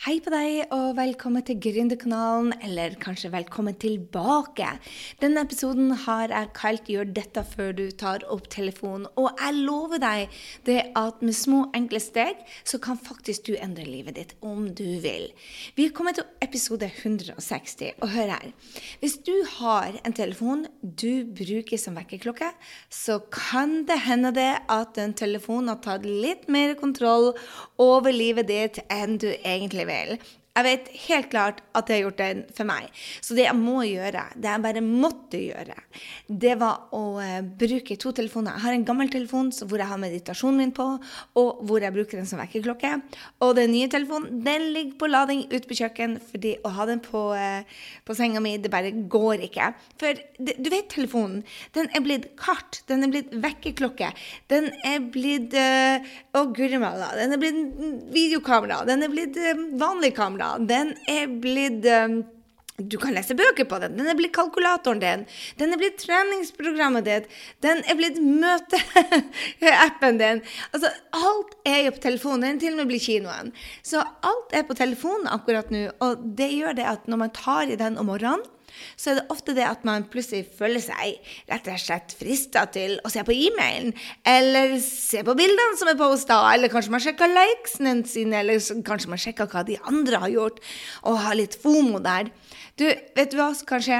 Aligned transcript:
Hei 0.00 0.14
på 0.24 0.30
deg, 0.32 0.62
og 0.72 0.94
velkommen 0.96 1.42
til 1.44 1.58
Gründerkanalen, 1.60 2.54
eller 2.64 2.94
kanskje 3.02 3.28
velkommen 3.34 3.74
tilbake. 3.76 4.70
Denne 5.20 5.42
episoden 5.44 5.90
har 6.06 6.32
jeg 6.32 6.48
kalt 6.56 6.86
'Gjør 6.88 7.10
dette 7.18 7.42
før 7.44 7.74
du 7.76 7.90
tar 7.90 8.24
opp 8.24 8.48
telefonen'. 8.48 9.10
Og 9.20 9.28
jeg 9.36 9.58
lover 9.58 10.00
deg 10.00 10.38
det 10.64 10.78
at 10.96 11.20
med 11.20 11.36
små, 11.36 11.66
enkle 11.76 12.00
steg 12.00 12.40
så 12.64 12.80
kan 12.80 12.96
faktisk 12.96 13.50
du 13.50 13.58
endre 13.60 13.84
livet 13.84 14.16
ditt 14.16 14.32
om 14.40 14.70
du 14.72 14.88
vil. 15.04 15.34
Vi 15.76 15.84
er 15.84 15.92
kommet 15.92 16.16
til 16.16 16.24
episode 16.40 16.88
160, 16.88 17.92
og 18.00 18.08
hør 18.08 18.32
her. 18.32 18.52
Hvis 19.00 19.18
du 19.18 19.36
har 19.60 20.00
en 20.00 20.16
telefon 20.16 20.64
du 20.80 21.28
bruker 21.28 21.76
som 21.76 22.00
vekkerklokke, 22.00 22.48
så 22.88 23.20
kan 23.30 23.84
det 23.84 24.00
hende 24.08 24.32
det 24.32 24.64
at 24.66 24.96
den 24.96 25.12
telefonen 25.12 25.68
har 25.68 25.82
tatt 25.84 26.08
litt 26.08 26.48
mer 26.48 26.72
kontroll 26.72 27.36
over 27.80 28.12
livet 28.12 28.48
ditt 28.50 28.80
enn 28.92 29.16
du 29.20 29.30
egentlig 29.32 29.86
vil. 29.88 30.18
Jeg 30.50 30.66
vet 30.66 30.88
helt 31.06 31.28
klart 31.30 31.60
at 31.78 31.86
det 31.86 31.94
har 31.94 32.00
gjort 32.08 32.18
den 32.18 32.40
for 32.56 32.66
meg. 32.66 32.88
Så 33.22 33.36
det 33.38 33.44
jeg 33.44 33.54
må 33.54 33.84
gjøre, 33.86 34.24
det 34.34 34.48
jeg 34.50 34.62
bare 34.64 34.80
måtte 34.82 35.38
gjøre, 35.38 35.76
det 36.26 36.56
var 36.58 36.88
å 36.96 37.02
uh, 37.22 37.36
bruke 37.44 37.94
to 38.02 38.10
telefoner. 38.16 38.56
Jeg 38.56 38.64
har 38.64 38.74
en 38.74 38.86
gammel 38.88 39.12
telefon 39.12 39.52
hvor 39.60 39.78
jeg 39.78 39.86
har 39.86 40.00
meditasjonen 40.02 40.58
min 40.58 40.72
på, 40.74 40.86
og 41.38 41.60
hvor 41.68 41.86
jeg 41.86 41.94
bruker 41.94 42.18
den 42.18 42.26
som 42.26 42.42
vekkerklokke. 42.42 42.96
Og 43.46 43.54
den 43.60 43.70
nye 43.76 43.90
telefonen 43.92 44.42
den 44.42 44.66
ligger 44.74 44.96
på 44.98 45.10
lading 45.12 45.44
ute 45.52 45.62
på 45.70 45.78
kjøkken, 45.78 46.18
fordi 46.32 46.56
å 46.66 46.74
ha 46.80 46.88
den 46.90 47.04
på, 47.04 47.22
uh, 47.30 47.86
på 48.02 48.18
senga 48.18 48.42
mi, 48.42 48.56
det 48.58 48.74
bare 48.74 48.90
går 48.90 49.46
ikke. 49.46 49.70
For 50.02 50.18
det, 50.18 50.58
du 50.58 50.70
vet 50.74 50.90
telefonen, 50.90 51.44
den 51.78 51.92
er 51.94 52.02
blitt 52.02 52.26
kart, 52.40 52.82
den 52.90 53.06
er 53.06 53.14
blitt 53.14 53.30
vekkerklokke, 53.46 54.10
den 54.50 54.72
er 54.82 54.98
blitt 55.14 55.54
uh, 55.54 56.10
Å, 56.34 56.44
guri 56.54 56.78
malla, 56.80 57.10
den 57.18 57.34
er 57.34 57.40
blitt 57.40 57.58
videokamera, 58.14 58.82
den 58.88 59.06
er 59.06 59.10
blitt 59.12 59.38
vanlig 59.78 60.12
kamera 60.18 60.39
kamera. 60.40 60.58
Den 60.58 60.94
er 61.06 61.26
blitt 61.40 61.86
du 62.88 62.96
kan 63.00 63.14
lese 63.16 63.36
bøker 63.38 63.68
på 63.68 63.80
den. 63.82 63.96
Den 63.98 64.10
er 64.10 64.18
blitt 64.18 64.34
kalkulatoren 64.36 65.02
din. 65.02 65.26
Den 65.60 65.74
er 65.74 65.80
blitt 65.80 65.98
treningsprogrammet 66.02 67.08
ditt. 67.08 67.28
Den 67.64 67.82
er 67.84 67.98
blitt 67.98 68.20
møteappen 68.20 70.20
din. 70.20 70.44
Altså, 70.70 70.92
alt 71.16 71.56
er 71.68 71.84
jo 71.86 71.96
på 71.96 72.04
telefonen. 72.06 72.46
Den 72.46 72.62
til 72.62 72.76
og 72.76 72.82
med 72.82 72.92
blir 72.92 73.02
kinoen. 73.02 73.52
Så 73.82 74.00
alt 74.00 74.56
er 74.56 74.66
på 74.68 74.78
telefonen 74.78 75.28
akkurat 75.30 75.72
nå. 75.74 75.88
Og 76.04 76.24
det 76.38 76.50
gjør 76.54 76.78
det 76.78 76.88
at 76.88 77.10
når 77.10 77.26
man 77.26 77.36
tar 77.36 77.70
i 77.70 77.78
den 77.80 77.98
om 78.00 78.10
morgenen, 78.10 78.46
så 78.96 79.10
er 79.10 79.20
det 79.20 79.32
ofte 79.32 79.54
det 79.56 79.64
at 79.66 79.84
man 79.86 80.06
plutselig 80.10 80.46
føler 80.58 80.82
seg 80.82 81.32
rett 81.50 81.68
og 81.70 81.82
slett 81.82 82.14
frista 82.18 82.66
til 82.72 82.96
å 83.04 83.12
se 83.12 83.24
på 83.26 83.34
e-mailen, 83.34 83.92
eller 84.26 84.76
se 84.84 85.24
på 85.26 85.36
bildene 85.38 85.78
som 85.80 85.90
er 85.90 85.98
posta, 85.98 86.40
eller 86.54 86.72
kanskje 86.72 86.94
man 86.94 87.04
sjekker 87.04 87.34
likesene 87.34 87.96
sine, 88.08 88.42
eller 88.42 88.82
kanskje 88.86 89.12
man 89.12 89.22
sjekker 89.22 89.50
hva 89.50 89.64
de 89.66 89.78
andre 89.90 90.22
har 90.24 90.34
gjort, 90.34 90.62
og 91.04 91.22
har 91.26 91.38
litt 91.38 91.58
fomo 91.60 92.02
der. 92.04 92.30
Du, 92.78 92.86
vet 92.86 93.32
du 93.32 93.36
hva 93.38 93.50
som 93.56 93.68
kan 93.68 93.82
skje? 93.84 93.98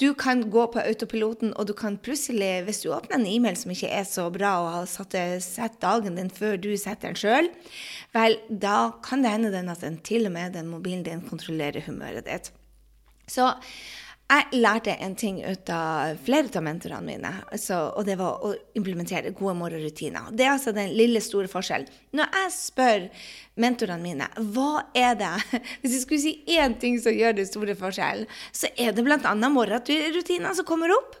Du 0.00 0.12
kan 0.18 0.44
gå 0.52 0.66
på 0.72 0.82
autopiloten, 0.82 1.52
og 1.58 1.68
du 1.68 1.74
kan 1.76 1.98
plutselig, 2.02 2.50
hvis 2.66 2.82
du 2.84 2.90
åpner 2.94 3.18
en 3.18 3.28
e-mail 3.28 3.58
som 3.58 3.74
ikke 3.74 3.90
er 3.90 4.06
så 4.08 4.28
bra, 4.34 4.54
og 4.62 4.70
har 4.76 4.90
satt, 4.90 5.16
sett 5.44 5.80
dagen 5.82 6.18
din 6.20 6.30
før 6.32 6.58
du 6.60 6.70
setter 6.76 7.10
den 7.10 7.18
sjøl, 7.18 7.50
vel, 8.16 8.38
da 8.48 8.92
kan 9.04 9.24
det 9.24 9.34
hende 9.34 9.54
den 9.54 9.72
at 9.72 9.84
den 9.84 9.98
til 10.06 10.28
og 10.30 10.36
med 10.36 10.56
den 10.56 10.70
mobilen 10.72 11.04
din 11.06 11.24
kontrollerer 11.26 11.84
humøret 11.88 12.28
ditt. 12.28 12.52
Så 13.30 13.50
jeg 14.32 14.62
lærte 14.62 14.94
en 15.04 15.14
ting 15.18 15.42
ut 15.44 15.70
av 15.72 16.16
flere 16.24 16.48
av 16.56 16.64
mentorene 16.64 17.04
mine, 17.04 17.32
altså, 17.52 17.78
og 17.98 18.06
det 18.08 18.16
var 18.20 18.40
å 18.40 18.54
implementere 18.78 19.34
gode 19.36 19.54
morgenrutiner. 19.58 20.30
Det 20.32 20.46
er 20.46 20.54
altså 20.54 20.72
den 20.72 20.94
lille, 20.96 21.20
store 21.20 21.50
forskjellen. 21.52 21.90
Når 22.16 22.38
jeg 22.38 22.52
spør 22.56 23.04
mentorene 23.60 24.00
mine 24.00 24.28
hva 24.54 24.86
er 24.96 25.16
det 25.20 25.32
Hvis 25.82 25.92
jeg 25.94 26.02
skulle 26.04 26.22
si 26.22 26.32
én 26.56 26.78
ting 26.80 26.96
som 27.00 27.12
gjør 27.12 27.36
den 27.36 27.48
store 27.48 27.76
forskjellen, 27.76 28.28
så 28.56 28.70
er 28.80 28.96
det 28.96 29.04
bl.a. 29.04 29.34
morgenrutiner 29.52 30.56
som 30.56 30.68
kommer 30.68 30.94
opp. 30.96 31.18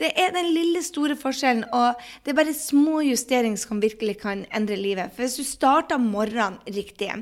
Det 0.00 0.10
er 0.18 0.32
den 0.34 0.50
lille, 0.52 0.82
store 0.84 1.16
forskjellen, 1.18 1.64
og 1.74 2.00
det 2.24 2.32
er 2.32 2.38
bare 2.38 2.54
små 2.56 3.00
justeringer 3.06 3.60
som 3.60 3.80
virkelig 3.82 4.18
kan 4.20 4.44
endre 4.54 4.76
livet. 4.80 5.12
For 5.14 5.24
hvis 5.24 5.38
du 5.40 5.46
starter 5.46 6.00
morgenen 6.00 6.58
riktig, 6.68 7.12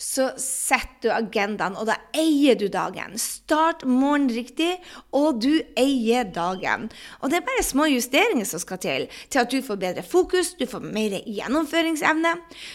så 0.00 0.30
setter 0.40 1.08
du 1.08 1.12
agendaen, 1.14 1.76
og 1.76 1.88
da 1.90 1.98
eier 2.16 2.56
du 2.58 2.66
dagen. 2.72 3.18
Start 3.20 3.84
morgenen 3.88 4.32
riktig, 4.36 4.63
og 5.14 5.40
du 5.44 5.52
eier 5.80 6.26
dagen. 6.34 6.88
Og 7.20 7.30
det 7.30 7.40
er 7.40 7.46
bare 7.46 7.66
små 7.66 7.88
justeringer 7.90 8.48
som 8.48 8.62
skal 8.62 8.82
til, 8.82 9.06
til 9.28 9.42
at 9.42 9.52
du 9.52 9.60
får 9.64 9.80
bedre 9.84 10.04
fokus, 10.06 10.54
du 10.58 10.66
får 10.70 10.84
mer 10.84 11.20
gjennomføringsevne, 11.24 12.34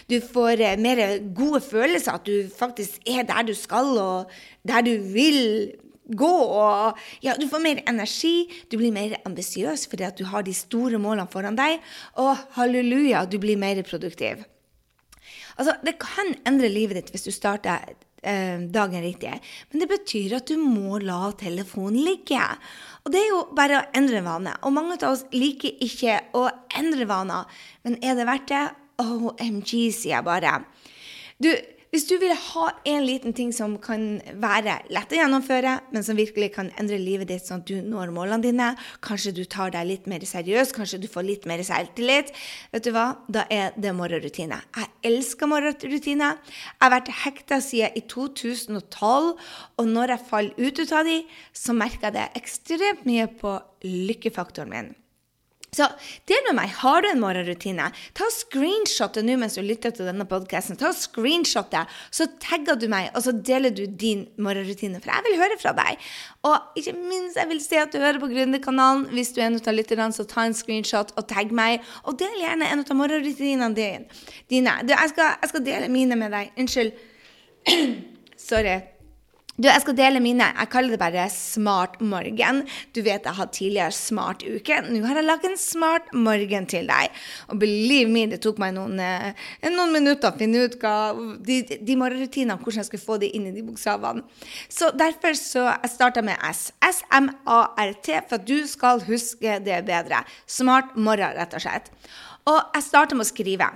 du 0.10 0.20
får 0.24 0.66
eh, 0.66 0.80
mer 0.80 1.04
gode 1.36 1.62
følelser, 1.66 2.20
at 2.20 2.26
du 2.28 2.50
faktisk 2.58 3.02
er 3.08 3.28
der 3.30 3.46
du 3.50 3.54
skal, 3.58 3.96
og 4.00 4.32
der 4.68 4.86
du 4.86 4.96
vil 5.14 5.40
gå. 6.16 6.32
og 6.32 6.98
ja, 7.24 7.36
Du 7.40 7.48
får 7.48 7.64
mer 7.64 7.82
energi, 7.88 8.50
du 8.72 8.78
blir 8.78 8.94
mer 8.94 9.18
ambisiøs 9.26 9.88
fordi 9.90 10.08
at 10.08 10.18
du 10.18 10.26
har 10.26 10.44
de 10.44 10.54
store 10.54 11.00
målene 11.02 11.30
foran 11.32 11.58
deg. 11.58 11.80
Og 12.18 12.36
halleluja, 12.58 13.26
du 13.26 13.40
blir 13.40 13.58
mer 13.58 13.82
produktiv. 13.84 14.46
Altså, 15.58 15.76
Det 15.86 15.98
kan 16.00 16.36
endre 16.48 16.70
livet 16.70 16.96
ditt 16.96 17.12
hvis 17.12 17.28
du 17.28 17.32
starter 17.32 17.94
dagen 18.22 19.04
riktig, 19.06 19.32
men 19.72 19.84
det 19.84 19.90
betyr 19.92 20.38
at 20.40 20.50
du 20.50 20.58
må 20.60 21.00
la 21.04 21.32
telefonen 21.40 22.02
ligge. 22.04 22.42
Og 23.06 23.14
det 23.14 23.22
er 23.22 23.30
jo 23.32 23.42
bare 23.56 23.80
å 23.80 23.88
endre 23.96 24.22
vane. 24.26 24.54
Og 24.68 24.76
mange 24.76 25.00
av 25.00 25.14
oss 25.14 25.26
liker 25.34 25.80
ikke 25.86 26.20
å 26.38 26.48
endre 26.78 27.08
vaner, 27.10 27.48
men 27.88 27.98
er 28.04 28.20
det 28.20 28.28
verdt 28.30 28.52
det? 28.52 28.68
OMG, 29.00 29.72
sier 29.96 30.18
jeg 30.18 30.26
bare. 30.28 30.58
Du, 31.40 31.54
hvis 31.90 32.06
du 32.06 32.16
vil 32.22 32.36
ha 32.38 32.66
en 32.86 33.06
liten 33.06 33.34
ting 33.34 33.50
som 33.56 33.74
kan 33.82 34.20
være 34.38 34.76
lett 34.94 35.14
å 35.14 35.18
gjennomføre, 35.18 35.72
men 35.90 36.06
som 36.06 36.20
virkelig 36.20 36.52
kan 36.54 36.70
endre 36.78 37.00
livet 37.02 37.32
ditt 37.32 37.48
sånn 37.48 37.64
at 37.64 37.72
du 37.72 37.80
når 37.82 38.14
målene 38.14 38.46
dine, 38.46 38.68
kanskje 39.06 39.34
du 39.40 39.42
tar 39.50 39.74
deg 39.74 39.88
litt 39.90 40.10
mer 40.12 40.22
seriøst, 40.22 40.76
kanskje 40.78 41.02
du 41.02 41.08
får 41.10 41.26
litt 41.26 41.50
mer 41.50 41.64
selvtillit, 41.66 42.30
vet 42.76 42.86
du 42.86 42.92
hva, 42.94 43.08
da 43.26 43.48
er 43.50 43.74
det 43.74 43.96
morgenrutine. 43.98 44.62
Jeg 44.78 44.94
elsker 45.10 45.50
morgenrutine. 45.50 46.30
Jeg 46.38 46.86
har 46.86 46.94
vært 46.94 47.14
hekta 47.24 47.62
siden 47.66 47.98
i 47.98 48.06
2012, 48.06 49.34
og 49.82 49.94
når 49.98 50.14
jeg 50.14 50.28
faller 50.30 50.62
ut 50.62 50.86
av 50.94 51.10
de, 51.10 51.20
så 51.58 51.74
merker 51.74 52.12
jeg 52.12 52.20
det 52.20 52.32
ekstremt 52.38 53.06
mye 53.10 53.30
på 53.42 53.58
lykkefaktoren 53.82 54.76
min. 54.76 54.94
Så 55.76 55.86
del 56.30 56.42
med 56.48 56.58
meg. 56.58 56.72
Har 56.82 57.04
du 57.04 57.10
en 57.12 57.22
morgenrutine? 57.22 57.90
Ta 58.18 58.28
screenshotet 58.34 59.26
nå 59.26 59.36
mens 59.38 59.58
du 59.58 59.62
lytter 59.66 59.94
til 59.94 60.10
denne 60.10 60.26
podkasten. 60.30 60.80
Ta 60.80 60.90
screenshotet, 60.98 61.92
så 62.16 62.26
tagger 62.42 62.80
du 62.80 62.88
meg, 62.92 63.12
og 63.14 63.26
så 63.26 63.34
deler 63.34 63.74
du 63.76 63.84
din 63.86 64.26
morgenrutine. 64.42 65.02
For 65.04 65.14
jeg 65.14 65.28
vil 65.28 65.40
høre 65.42 65.60
fra 65.62 65.76
deg. 65.78 66.10
Og 66.50 66.80
ikke 66.82 66.96
minst, 66.98 67.38
jeg 67.38 67.52
vil 67.52 67.64
se 67.64 67.82
at 67.84 67.94
du 67.94 68.02
hører 68.02 68.22
på 68.22 68.32
Gründerkanalen. 68.34 69.08
Hvis 69.14 69.34
du 69.36 69.42
er 69.44 69.52
en 69.52 69.62
av 69.62 69.78
lytterne, 69.78 70.12
så 70.16 70.26
ta 70.30 70.48
en 70.50 70.58
screenshot 70.58 71.14
og 71.16 71.28
tagg 71.30 71.54
meg. 71.56 71.86
Og 72.10 72.18
del 72.20 72.42
gjerne 72.42 72.70
en 72.74 72.86
av 72.86 72.96
morgenrutinene 72.98 73.74
dine. 74.50 74.78
Jeg 74.90 75.14
skal, 75.14 75.36
jeg 75.38 75.54
skal 75.54 75.68
dele 75.70 75.92
mine 75.94 76.18
med 76.18 76.34
deg. 76.34 76.56
Unnskyld. 76.58 76.96
Sorry. 78.50 78.80
Du, 79.60 79.68
jeg 79.68 79.82
skal 79.84 79.96
dele 79.98 80.22
mine. 80.24 80.46
Jeg 80.56 80.72
kaller 80.72 80.96
det 80.96 81.02
bare 81.02 81.26
Smart 81.34 81.98
morgen. 82.00 82.62
Du 82.96 83.02
vet 83.04 83.26
jeg 83.28 83.36
har 83.36 83.50
tidligere 83.52 83.92
Smart 83.92 84.46
uke. 84.48 84.78
Nå 84.88 85.02
har 85.04 85.20
jeg 85.20 85.28
lagd 85.28 85.48
en 85.50 85.58
smart 85.60 86.14
morgen 86.16 86.68
til 86.72 86.88
deg. 86.88 87.18
Og 87.52 87.60
believe 87.60 88.08
me, 88.08 88.24
det 88.32 88.40
tok 88.46 88.62
meg 88.64 88.72
noen, 88.78 88.96
eh, 89.04 89.36
noen 89.68 89.92
minutter 89.98 90.32
å 90.32 90.40
finne 90.40 90.64
ut 90.64 90.80
hva, 90.80 91.12
de, 91.44 91.60
de 91.76 92.00
morgenrutinene, 92.00 92.56
hvordan 92.62 92.86
jeg 92.86 92.88
skulle 92.88 93.04
få 93.04 93.20
de 93.20 93.34
inn 93.36 93.50
i 93.50 93.54
de 93.58 93.66
bokstavene. 93.68 94.24
Så 94.72 94.94
derfor 94.96 95.36
så 95.36 95.66
jeg 95.68 95.92
starta 95.92 96.24
med 96.24 96.40
S. 96.54 96.70
S-M-A-R-T, 96.80 98.22
for 98.30 98.40
at 98.40 98.48
du 98.48 98.64
skal 98.64 99.04
huske 99.12 99.60
det 99.66 99.84
bedre. 99.92 100.24
Smart 100.48 100.96
morgen, 100.96 101.36
rett 101.36 101.60
og 101.60 101.68
slett. 101.68 101.92
Og 102.48 102.64
jeg 102.80 102.88
starter 102.88 103.20
med 103.20 103.28
å 103.28 103.34
skrive. 103.34 103.74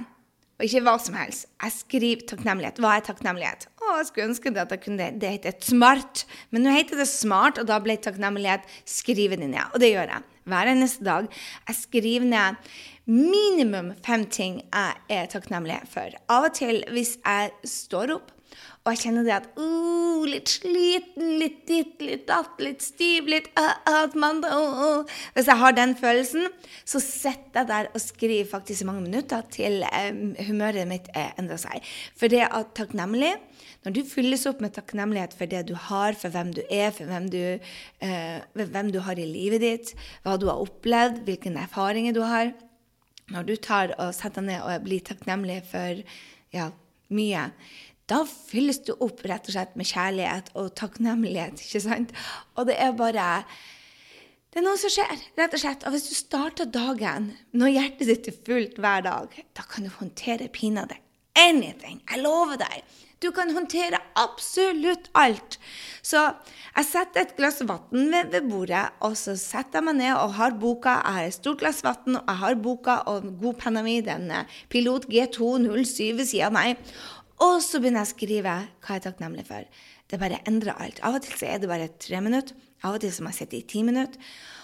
Og 0.64 0.70
ikke 0.70 0.86
hva 0.86 0.94
som 0.96 1.16
helst. 1.20 1.50
Jeg 1.60 1.74
skriver 1.76 2.22
takknemlighet. 2.30 2.78
Hva 2.80 2.94
er 2.96 3.02
takknemlighet? 3.04 3.66
Å, 3.84 3.98
jeg 4.00 4.06
skulle 4.08 4.28
ønske 4.30 4.52
det 4.56 4.62
at 4.62 4.72
jeg 4.72 4.82
kunne 4.86 5.08
det 5.20 5.32
heter 5.34 5.58
smart. 5.60 6.22
Men 6.56 6.64
nå 6.64 6.72
heter 6.72 7.02
det 7.02 7.08
smart, 7.12 7.60
og 7.60 7.68
da 7.68 7.82
ble 7.84 7.98
takknemlighet 8.00 8.64
skrevet 8.88 9.44
ned. 9.44 9.60
Og 9.74 9.84
det 9.84 9.92
gjør 9.92 10.14
jeg 10.14 10.24
hver 10.48 10.72
eneste 10.72 11.04
dag. 11.04 11.28
Jeg 11.68 11.80
skriver 11.82 12.30
ned 12.32 12.72
minimum 13.12 13.92
fem 14.08 14.24
ting 14.32 14.62
jeg 14.62 15.04
er 15.12 15.28
takknemlig 15.36 15.82
for. 15.92 16.16
Av 16.32 16.48
og 16.48 16.56
til, 16.56 16.80
hvis 16.96 17.18
jeg 17.20 17.52
står 17.68 18.16
opp 18.16 18.32
og 18.84 18.92
jeg 18.92 19.06
kjenner 19.06 19.24
det 19.24 19.36
at 19.38 19.46
uh, 19.56 20.24
Litt 20.24 20.52
sliten, 20.54 21.34
litt 21.40 21.64
ditt, 21.68 22.00
litt 22.04 22.26
datt, 22.30 22.56
litt 22.64 22.84
stiv, 22.84 23.28
litt 23.32 23.50
uh, 23.60 23.74
uh, 23.90 24.14
mandag, 24.20 24.54
uh, 24.56 24.84
uh. 25.04 25.16
Hvis 25.36 25.50
jeg 25.52 25.60
har 25.60 25.76
den 25.76 25.96
følelsen, 26.00 26.48
så 26.88 27.02
sitter 27.04 27.62
jeg 27.62 27.70
der 27.72 27.90
og 27.92 28.00
skriver 28.00 28.48
faktisk 28.48 28.84
i 28.84 28.88
mange 28.88 29.04
minutter 29.04 29.44
til 29.52 29.84
um, 29.84 30.34
humøret 30.48 30.88
mitt 30.88 31.10
uh, 31.16 31.32
endrer 31.40 31.60
seg. 31.60 31.84
For 32.20 32.32
det 32.32 32.46
at 32.48 32.72
takknemlig 32.78 33.34
Når 33.84 33.96
du 33.98 34.02
fylles 34.08 34.46
opp 34.48 34.62
med 34.64 34.72
takknemlighet 34.78 35.34
for 35.36 35.50
det 35.52 35.66
du 35.68 35.74
har, 35.76 36.16
for 36.16 36.32
hvem 36.32 36.54
du 36.56 36.62
er, 36.70 36.94
for 36.96 37.04
hvem 37.10 37.28
du, 37.32 37.42
uh, 37.60 38.38
hvem 38.56 38.92
du 38.96 39.02
har 39.04 39.20
i 39.20 39.28
livet 39.28 39.64
ditt, 39.64 39.92
hva 40.24 40.38
du 40.40 40.48
har 40.48 40.64
opplevd, 40.64 41.24
hvilke 41.28 41.52
erfaringer 41.52 42.16
du 42.16 42.24
har 42.24 42.54
Når 43.32 43.44
du 43.48 43.56
tar 43.56 43.96
og 43.98 44.14
setter 44.16 44.42
deg 44.42 44.54
ned 44.54 44.64
og 44.64 44.84
blir 44.88 45.04
takknemlig 45.04 45.64
for 45.68 46.00
ja, 46.56 46.72
mye 47.12 47.50
da 48.12 48.24
fylles 48.28 48.82
du 48.84 48.94
opp 48.98 49.24
rett 49.30 49.48
og 49.48 49.56
slett 49.56 49.78
med 49.80 49.88
kjærlighet 49.88 50.52
og 50.60 50.74
takknemlighet. 50.80 51.62
ikke 51.64 51.84
sant? 51.86 52.12
Og 52.58 52.68
det 52.68 52.76
er 52.80 52.92
bare 52.98 53.46
Det 54.54 54.62
er 54.62 54.68
noe 54.68 54.78
som 54.78 54.92
skjer, 54.94 55.22
rett 55.40 55.56
og 55.56 55.62
slett. 55.64 55.86
Og 55.88 55.96
hvis 55.96 56.12
du 56.12 56.14
starter 56.14 56.70
dagen 56.70 57.32
når 57.58 57.74
hjertet 57.74 58.12
ditt 58.12 58.28
er 58.30 58.44
fullt 58.46 58.78
hver 58.78 59.02
dag, 59.02 59.34
da 59.58 59.66
kan 59.66 59.88
du 59.88 59.90
håndtere 59.90 60.52
pinadø 60.54 61.00
anything. 61.40 62.02
Jeg 62.10 62.22
lover 62.24 62.60
deg. 62.62 62.84
Du 63.24 63.30
kan 63.32 63.54
håndtere 63.56 64.02
absolutt 64.20 65.08
alt. 65.16 65.56
Så 66.04 66.20
jeg 66.74 66.88
setter 66.90 67.24
et 67.24 67.36
glass 67.38 67.62
vann 67.64 68.10
ved, 68.12 68.42
bordet, 68.50 68.84
og 69.06 69.16
så 69.16 69.38
setter 69.40 69.80
jeg 69.80 69.88
meg 69.88 70.00
ned 70.02 70.18
og 70.18 70.36
har 70.36 70.58
boka. 70.60 70.98
Jeg 71.00 71.18
har 71.18 71.30
et 71.30 71.38
stort 71.38 71.62
glass 71.64 71.80
vann, 71.86 72.20
og 72.20 72.24
jeg 72.28 72.42
har 72.42 72.60
boka 72.66 72.98
og 73.08 73.30
godpenna 73.40 73.84
mi, 73.86 74.02
den 74.04 74.28
Pilot 74.74 75.08
G207 75.08 76.18
ved 76.20 76.28
sida 76.28 76.52
av 76.52 76.58
meg. 76.58 76.84
Og 77.42 77.62
så 77.66 77.82
begynner 77.82 78.04
jeg 78.04 78.12
å 78.12 78.14
skrive 78.14 78.58
hva 78.84 78.96
jeg 78.96 79.02
er 79.02 79.06
takknemlig 79.08 79.48
for. 79.48 79.66
Det 80.10 80.20
bare 80.22 80.42
endrer 80.50 80.78
alt. 80.78 81.02
Av 81.02 81.18
og 81.18 81.24
til 81.26 81.38
så 81.40 81.50
er 81.50 81.62
det 81.62 81.72
bare 81.72 81.90
tre 81.98 82.22
minutter. 82.22 82.58
Av 82.84 82.98
og 82.98 83.02
til 83.02 83.14
så 83.16 83.24
må 83.24 83.32
jeg 83.34 83.44
sitte 83.44 83.58
i 83.58 83.66
ti 83.74 83.82
minutter. 83.86 84.20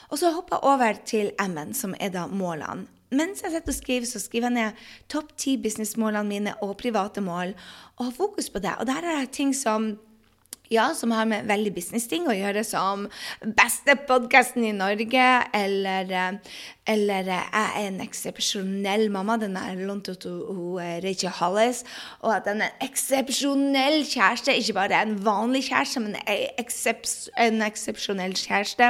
Og 0.10 0.22
så 0.22 0.32
hopper 0.34 0.58
jeg 0.58 0.72
over 0.74 1.02
til 1.06 1.32
M-en, 1.42 1.74
som 1.78 1.96
er 2.00 2.14
da 2.14 2.26
målene. 2.30 2.88
Mens 3.10 3.42
jeg 3.42 3.56
sitter 3.56 3.74
og 3.74 3.78
skriver, 3.78 4.06
så 4.06 4.20
skriver 4.22 4.52
jeg 4.52 4.56
ned 4.58 4.84
topp 5.10 5.32
ti 5.42 5.56
businessmålene 5.58 6.30
mine 6.30 6.54
og 6.62 6.76
private 6.78 7.24
mål, 7.26 7.56
og 7.98 8.06
har 8.06 8.14
fokus 8.14 8.52
på 8.54 8.62
det. 8.62 8.76
Og 8.78 8.86
der 8.86 9.02
er 9.02 9.24
det 9.24 9.32
ting 9.34 9.56
som 9.58 9.96
ja, 10.70 10.92
som 10.94 11.10
har 11.12 11.26
med 11.26 11.48
veldig 11.50 11.72
business-ting 11.74 12.28
å 12.30 12.36
gjøre, 12.36 12.62
som 12.68 13.08
beste 13.58 13.96
podkasten 14.06 14.68
i 14.68 14.76
Norge, 14.78 15.30
eller, 15.58 16.12
eh, 16.14 16.58
eller 16.90 17.28
eh, 17.30 17.46
jeg 17.54 17.70
er 17.78 17.88
en 17.88 18.00
eksepsjonell 18.02 19.10
mamma. 19.14 19.38
Den 19.38 19.58
er 19.60 19.78
lånt 19.86 20.10
ut 20.10 20.26
av 20.26 20.80
eh, 20.82 20.96
Rachel 21.04 21.34
Hollis. 21.38 21.84
Og 22.24 22.34
at 22.34 22.48
den 22.50 22.64
er 22.66 22.72
en 22.72 22.88
eksepsjonell 22.90 24.02
kjæreste. 24.10 24.56
Ikke 24.58 24.78
bare 24.80 25.02
en 25.04 25.14
vanlig 25.26 25.68
kjæreste, 25.70 26.02
men 26.02 26.18
en 26.26 27.62
eksepsjonell 27.68 28.34
kjæreste. 28.40 28.90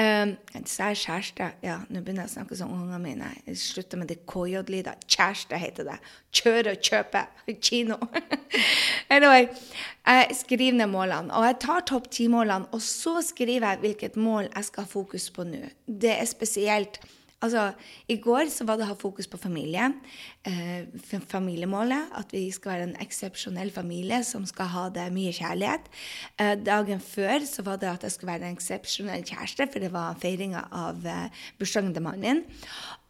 Um, 0.00 0.34
så 0.66 0.90
er 0.90 0.98
kjæreste 0.98 1.50
Ja, 1.64 1.80
nå 1.88 2.02
begynner 2.02 2.26
jeg 2.26 2.32
å 2.32 2.34
snakke 2.38 2.58
som 2.58 2.72
ungene 2.74 2.98
mine. 3.02 3.30
Jeg 3.46 3.60
slutter 3.62 4.00
med 4.00 4.10
det 4.10 4.20
KJ-lyder. 4.30 4.98
Kjæreste 5.06 5.60
heter 5.60 5.86
det. 5.92 6.00
Kjøre 6.34 6.74
og 6.74 6.82
kjøpe. 6.90 7.24
Kino. 7.62 7.96
anyway, 9.14 9.46
jeg 10.06 10.36
skriver 10.40 10.80
ned 10.80 10.90
målene. 10.90 11.34
Og 11.36 11.46
jeg 11.46 11.60
tar 11.62 11.86
topp 11.86 12.10
ti-målene, 12.10 12.70
og 12.74 12.82
så 12.82 13.20
skriver 13.22 13.68
jeg 13.68 13.82
hvilket 13.84 14.18
mål 14.18 14.50
jeg 14.50 14.70
skal 14.70 14.86
ha 14.86 14.90
fokus 14.90 15.30
på 15.34 15.46
nå. 15.46 15.64
Det 15.86 16.12
er 16.16 16.28
spesielt 16.28 17.00
Altså, 17.40 17.70
I 18.08 18.18
går 18.20 18.50
så 18.52 18.66
var 18.68 18.76
det 18.76 18.84
å 18.84 18.90
ha 18.90 18.96
fokus 19.00 19.28
på 19.30 19.40
familie. 19.40 19.86
Eh, 20.44 20.90
familiemålet. 21.30 22.12
At 22.20 22.34
vi 22.36 22.44
skal 22.52 22.74
være 22.74 22.88
en 22.90 22.98
eksepsjonell 23.00 23.72
familie 23.72 24.20
som 24.28 24.44
skal 24.48 24.68
ha 24.74 24.84
det 24.92 25.06
mye 25.14 25.32
kjærlighet. 25.32 25.88
Eh, 26.36 26.54
dagen 26.60 27.00
før 27.00 27.46
så 27.48 27.64
var 27.64 27.80
det 27.80 27.88
at 27.94 28.04
jeg 28.04 28.16
skulle 28.16 28.34
være 28.34 28.50
en 28.50 28.58
eksepsjonell 28.58 29.24
kjæreste, 29.24 29.70
for 29.72 29.80
det 29.80 29.92
var 29.94 30.20
feiringa 30.20 30.66
av 30.68 31.06
eh, 31.08 31.42
bursdagen 31.58 31.94
til 31.96 32.04
mannen 32.04 32.20
min. 32.20 32.44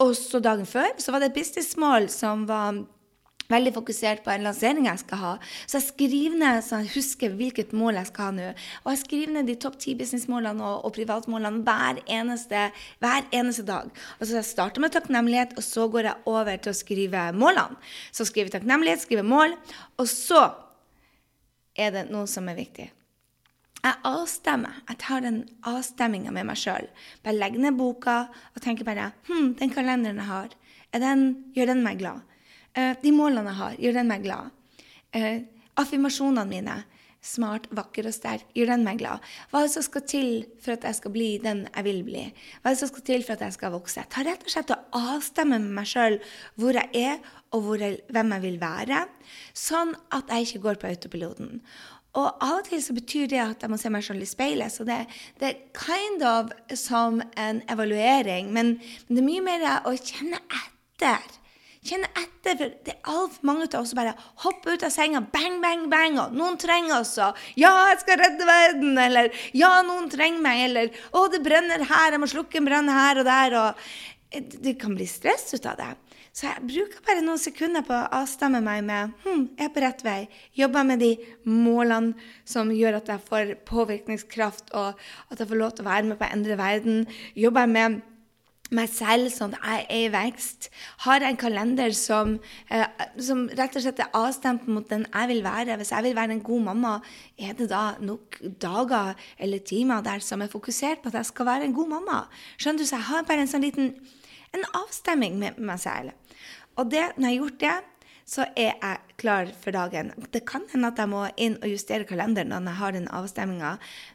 Og 0.01 0.15
så 0.15 0.39
dagen 0.39 0.69
før 0.69 0.95
så 1.03 1.11
var 1.11 1.23
det 1.23 1.33
et 1.33 1.41
businessmål 1.41 2.07
som 2.15 2.47
var 2.47 2.85
veldig 3.51 3.73
fokusert 3.75 4.23
på 4.25 4.33
en 4.33 4.47
lansering 4.47 4.87
jeg 4.89 5.03
skal 5.03 5.23
ha. 5.23 5.33
Så 5.67 5.79
jeg 5.79 5.87
skriver 5.89 6.39
ned 6.41 6.63
så 6.65 6.81
jeg 6.81 6.93
husker 6.95 7.35
hvilket 7.39 7.75
mål 7.77 8.01
jeg 8.01 8.11
skal 8.11 8.29
ha 8.29 8.37
nå. 8.37 8.53
Og 8.85 8.93
jeg 8.95 9.03
skriver 9.03 9.35
ned 9.37 9.51
de 9.51 9.57
topp 9.61 9.81
ti 9.83 9.97
businessmålene 9.99 10.65
og, 10.65 10.87
og, 10.87 10.95
privatmålene 10.97 11.65
hver 11.67 12.01
eneste, 12.07 12.69
hver 13.03 13.27
eneste 13.37 13.67
dag. 13.69 13.91
Og 14.19 14.25
så 14.27 14.39
jeg 14.39 14.51
starter 14.51 14.85
med 14.85 14.95
takknemlighet, 14.95 15.57
og 15.59 15.67
så 15.67 15.89
går 15.91 16.11
jeg 16.11 16.31
over 16.31 16.63
til 16.63 16.75
å 16.75 16.79
skrive 16.81 17.27
målene. 17.37 17.79
Så 18.15 18.27
skriver 18.29 18.55
takknemlighet, 18.55 19.05
skriver 19.05 19.27
mål, 19.27 19.59
og 19.99 20.09
så 20.11 20.47
er 21.79 21.95
det 21.95 22.09
noe 22.11 22.29
som 22.31 22.49
er 22.51 22.59
viktig. 22.59 22.91
Jeg 23.81 23.97
avstemmer. 24.05 24.83
Jeg 24.91 24.99
tar 25.01 25.23
den 25.25 25.39
avstemminga 25.65 26.33
med 26.37 26.51
meg 26.51 26.59
sjøl. 26.61 26.89
Bare 27.25 27.39
legger 27.39 27.63
ned 27.65 27.79
boka 27.79 28.27
og 28.29 28.61
tenker 28.61 28.85
bare 28.85 29.13
Hm, 29.29 29.55
den 29.57 29.73
kalenderen 29.73 30.21
jeg 30.21 30.29
har, 30.29 30.51
den, 30.93 31.23
gjør 31.57 31.73
den 31.73 31.85
meg 31.87 32.03
glad? 32.03 32.27
Eh, 32.77 32.95
de 33.03 33.13
målene 33.15 33.51
jeg 33.51 33.61
har, 33.61 33.77
gjør 33.83 34.01
den 34.01 34.11
meg 34.11 34.25
glad. 34.25 34.55
Eh, 35.17 35.43
affirmasjonene 35.81 36.47
mine, 36.47 36.77
smart, 37.21 37.67
vakker 37.77 38.07
og 38.09 38.15
sterk, 38.17 38.47
gjør 38.57 38.73
den 38.73 38.87
meg 38.87 39.01
glad. 39.03 39.25
Hva 39.51 39.61
er 39.61 39.69
det 39.69 39.75
som 39.75 39.85
skal 39.85 40.05
til 40.09 40.31
for 40.63 40.77
at 40.77 40.87
jeg 40.89 40.99
skal 41.01 41.13
bli 41.15 41.31
den 41.43 41.67
jeg 41.67 41.87
vil 41.87 42.01
bli? 42.07 42.25
Hva 42.61 42.71
er 42.71 42.77
det 42.77 42.81
som 42.81 42.93
skal 42.93 43.07
til 43.11 43.25
for 43.27 43.37
at 43.37 43.45
jeg 43.45 43.57
skal 43.59 43.75
vokse? 43.75 44.01
Jeg 44.01 44.13
tar 44.15 44.29
rett 44.29 44.47
og 44.47 44.55
slett 44.55 44.75
og 44.75 45.01
avstemmer 45.01 45.61
med 45.63 45.77
meg 45.81 45.91
sjøl 45.91 46.21
hvor 46.61 46.79
jeg 46.79 46.91
er, 47.11 47.19
og 47.57 47.73
jeg, 47.83 47.99
hvem 48.15 48.37
jeg 48.37 48.45
vil 48.47 48.61
være, 48.63 49.01
sånn 49.59 49.97
at 50.17 50.31
jeg 50.31 50.47
ikke 50.47 50.65
går 50.69 50.81
på 50.81 50.93
autopiloten. 50.93 51.59
Og 52.19 52.27
av 52.43 52.57
og 52.57 52.65
til 52.67 52.81
så 52.83 52.95
betyr 52.95 53.29
det 53.31 53.43
at 53.43 53.63
jeg 53.63 53.71
må 53.71 53.79
se 53.79 53.91
meg 53.93 54.03
selv 54.03 54.25
i 54.25 54.27
speilet. 54.27 54.73
Så 54.75 54.87
det, 54.87 55.05
det, 55.39 55.51
er 55.51 55.61
kind 55.77 56.25
of 56.27 56.51
som 56.79 57.21
en 57.39 57.61
evaluering, 57.71 58.51
men, 58.55 58.79
men 59.07 59.19
det 59.19 59.23
er 59.23 59.29
mye 59.29 59.45
mer 59.47 59.67
å 59.87 59.95
kjenne 59.95 60.41
etter. 60.63 61.40
Kjenne 61.81 62.11
etter. 62.13 62.57
for 62.59 62.73
Det 62.85 62.93
er 62.93 63.09
altfor 63.09 63.47
mange 63.49 63.69
av 63.71 63.81
oss 63.81 63.93
som 63.93 64.01
bare 64.01 64.13
hopper 64.45 64.77
ut 64.77 64.85
av 64.85 64.93
senga, 64.93 65.23
bang, 65.33 65.61
bang, 65.63 65.87
bang, 65.93 66.19
og 66.21 66.37
noen 66.37 66.59
trenger 66.61 67.01
oss, 67.01 67.17
og 67.19 67.37
'Ja, 67.57 67.73
jeg 67.89 68.01
skal 68.01 68.19
redde 68.21 68.45
verden', 68.45 68.99
eller 68.99 69.31
'Ja, 69.55 69.83
noen 69.83 70.11
trenger 70.11 70.41
meg', 70.41 70.65
eller 70.65 70.89
'Å, 71.13 71.31
det 71.31 71.43
brenner 71.43 71.85
her, 71.85 72.13
jeg 72.13 72.21
må 72.21 72.27
slukke 72.27 72.57
en 72.57 72.65
brann 72.65 72.89
her 72.89 73.19
og 73.19 73.25
der', 73.25 73.57
og 73.57 73.75
Det 74.63 74.79
kan 74.79 74.95
bli 74.95 75.07
stress 75.07 75.55
ut 75.55 75.67
av 75.67 75.77
det. 75.77 75.97
Så 76.33 76.47
jeg 76.47 76.63
bruker 76.63 77.03
bare 77.03 77.23
noen 77.25 77.39
sekunder 77.39 77.83
på 77.83 77.91
å 77.91 78.11
avstemme 78.21 78.61
meg 78.63 78.85
med 78.87 79.11
hm, 79.25 79.49
jeg 79.59 79.67
er 79.67 79.73
på 79.75 79.83
rett 79.83 80.05
vei. 80.07 80.29
Jobber 80.55 80.85
med 80.87 81.01
de 81.03 81.17
målene 81.45 82.15
som 82.45 82.71
gjør 82.71 83.01
at 83.01 83.11
jeg 83.11 83.25
får 83.27 83.51
påvirkningskraft, 83.67 84.71
og 84.71 84.95
at 85.31 85.43
jeg 85.43 85.49
får 85.51 85.59
lov 85.59 85.75
til 85.75 85.85
å 85.85 85.91
være 85.91 86.07
med 86.07 86.21
på 86.21 86.29
å 86.29 86.33
endre 86.37 86.57
verden. 86.61 87.09
Jobber 87.35 87.67
med 87.67 87.99
meg 88.75 88.91
selv 88.93 89.31
sånn 89.35 89.57
at 89.59 89.65
jeg 89.67 89.87
er 89.89 90.05
i 90.07 90.13
vekst. 90.15 90.69
Har 91.07 91.25
en 91.27 91.39
kalender 91.41 91.95
som, 91.97 92.37
eh, 92.71 92.87
som, 93.19 93.49
rett 93.49 93.77
og 93.77 93.85
slett 93.85 94.03
er 94.03 94.15
avstemt 94.15 94.69
mot 94.71 94.87
den 94.89 95.07
jeg 95.09 95.31
vil 95.33 95.43
være. 95.45 95.77
Hvis 95.81 95.91
jeg 95.91 96.07
vil 96.07 96.17
være 96.17 96.37
en 96.39 96.45
god 96.47 96.63
mamma, 96.71 96.95
er 97.39 97.53
det 97.59 97.71
da 97.71 97.97
nok 98.01 98.41
dager 98.63 99.15
eller 99.39 99.59
timer 99.59 100.03
der 100.03 100.21
som 100.21 100.43
er 100.43 100.53
fokusert 100.53 101.03
på 101.03 101.09
at 101.09 101.21
jeg 101.21 101.27
skal 101.27 101.47
være 101.47 101.65
en 101.65 101.75
god 101.75 101.89
mamma? 101.89 102.25
Skjønner 102.57 102.79
du? 102.79 102.87
Så 102.87 102.97
jeg 102.97 103.09
har 103.11 103.27
bare 103.29 103.47
en 103.47 103.51
sånn 103.51 103.67
liten 103.67 103.95
en 104.55 104.67
avstemming 104.75 105.39
med 105.39 105.59
meg 105.63 105.79
selv. 105.79 106.11
Og 106.79 106.91
det, 106.91 107.13
når 107.17 107.29
jeg 107.29 107.39
har 107.39 107.43
gjort 107.45 107.61
det, 107.61 107.77
så 108.31 108.47
er 108.55 108.77
jeg 108.79 109.17
klar 109.19 109.49
for 109.59 109.75
dagen. 109.75 110.13
Det 110.31 110.45
kan 110.47 110.63
hende 110.71 110.93
at 110.93 111.01
jeg 111.03 111.11
må 111.11 111.25
inn 111.41 111.57
og 111.59 111.73
justere 111.73 112.07
kalenderen 112.07 112.53
når 112.55 112.69
jeg 112.69 112.81
har 112.81 112.95
den 112.95 113.09
avstemminga, 113.19 113.73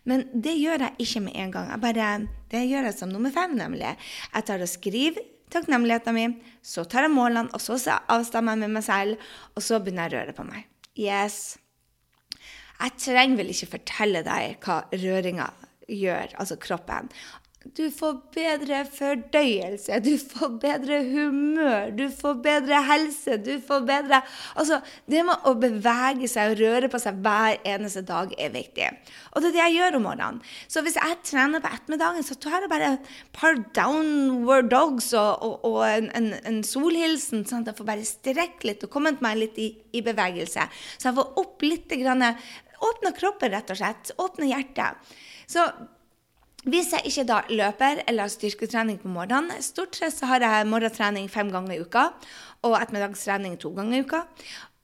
men 0.08 0.24
det 0.32 0.56
gjør 0.56 0.86
jeg 0.88 1.06
ikke 1.06 1.24
med 1.26 1.40
en 1.42 1.52
gang. 1.56 1.74
Bare, 1.84 2.12
det 2.52 2.64
gjør 2.70 2.88
jeg 2.88 2.96
som 2.96 3.12
nummer 3.12 3.34
fem, 3.36 3.58
nemlig. 3.60 3.92
Jeg 4.32 4.48
tar 4.48 4.64
og 4.64 4.72
skriver 4.72 5.20
takknemligheten 5.52 6.16
min, 6.16 6.40
så 6.64 6.86
tar 6.90 7.10
jeg 7.10 7.14
målene, 7.14 7.52
og 7.52 7.62
så 7.62 7.78
avstemmer 8.12 8.56
jeg 8.56 8.64
med 8.64 8.78
meg 8.80 8.88
selv, 8.88 9.30
og 9.54 9.68
så 9.68 9.82
begynner 9.84 10.08
jeg 10.08 10.16
å 10.16 10.24
røre 10.24 10.38
på 10.40 10.48
meg. 10.48 10.66
Yes. 10.96 11.58
Jeg 12.80 12.96
trenger 13.00 13.40
vel 13.40 13.52
ikke 13.52 13.74
fortelle 13.76 14.24
deg 14.26 14.58
hva 14.64 14.82
røringa 14.96 15.52
gjør, 15.92 16.38
altså 16.40 16.58
kroppen. 16.62 17.12
Du 17.74 17.88
får 17.90 18.18
bedre 18.36 18.84
fordøyelse, 18.94 19.98
du 20.06 20.14
får 20.22 20.52
bedre 20.62 21.00
humør, 21.08 21.90
du 21.98 22.04
får 22.14 22.36
bedre 22.46 22.82
helse, 22.86 23.40
du 23.42 23.56
får 23.66 23.82
bedre 23.88 24.20
Altså, 24.54 24.78
det 25.10 25.24
med 25.26 25.48
å 25.50 25.56
bevege 25.58 26.30
seg 26.30 26.54
og 26.54 26.62
røre 26.62 26.90
på 26.94 27.02
seg 27.02 27.18
hver 27.26 27.58
eneste 27.66 28.04
dag 28.06 28.36
er 28.38 28.54
viktig. 28.54 28.92
Og 29.34 29.42
det 29.42 29.50
er 29.50 29.56
det 29.56 29.64
jeg 29.64 29.78
gjør 29.80 29.98
om 29.98 30.06
morgenen. 30.06 30.38
Så 30.70 30.84
hvis 30.86 31.00
jeg 31.00 31.18
trener 31.26 31.64
på 31.64 31.72
ettermiddagen, 31.74 32.28
så 32.28 32.38
tar 32.38 32.60
jeg 32.62 32.72
bare 32.72 32.92
et 33.00 33.10
par 33.36 33.58
downward 33.78 34.70
dogs 34.70 35.10
og, 35.18 35.42
og, 35.42 35.66
og 35.66 35.82
en, 35.90 36.12
en, 36.20 36.32
en, 36.46 36.62
solhilsen, 36.66 37.48
sånn 37.50 37.66
at 37.66 37.74
jeg 37.74 37.80
får 37.82 37.90
bare 37.90 38.06
strekke 38.12 38.70
litt 38.70 38.86
og 38.86 38.94
kommet 38.94 39.26
meg 39.26 39.42
litt 39.42 39.58
i, 39.58 39.72
i 39.98 40.06
bevegelse. 40.06 40.70
Så 41.00 41.10
jeg 41.10 41.18
får 41.18 41.42
opp 41.42 41.66
litt 41.66 41.98
grann, 41.98 42.30
Åpne 42.86 43.14
kroppen, 43.16 43.54
rett 43.54 43.72
og 43.72 43.78
slett. 43.80 44.12
Åpne 44.20 44.50
hjertet. 44.50 45.14
Så 45.48 45.64
hvis 46.66 46.92
jeg 46.96 47.06
ikke 47.12 47.26
da 47.30 47.42
løper 47.52 48.02
eller 48.08 48.26
har 48.26 48.34
styrketrening 48.34 48.98
på 49.02 49.12
morgenen, 49.14 49.62
stort 49.62 49.98
sett 49.98 50.16
så 50.16 50.30
har 50.32 50.42
jeg 50.46 50.70
morgentrening 50.70 51.30
fem 51.30 51.52
ganger 51.54 51.76
i 51.76 51.84
uka 51.86 52.08
og 52.66 52.78
ettermiddagstrening 52.80 53.60
to 53.62 53.70
ganger 53.76 54.00
i 54.00 54.06
uka. 54.06 54.24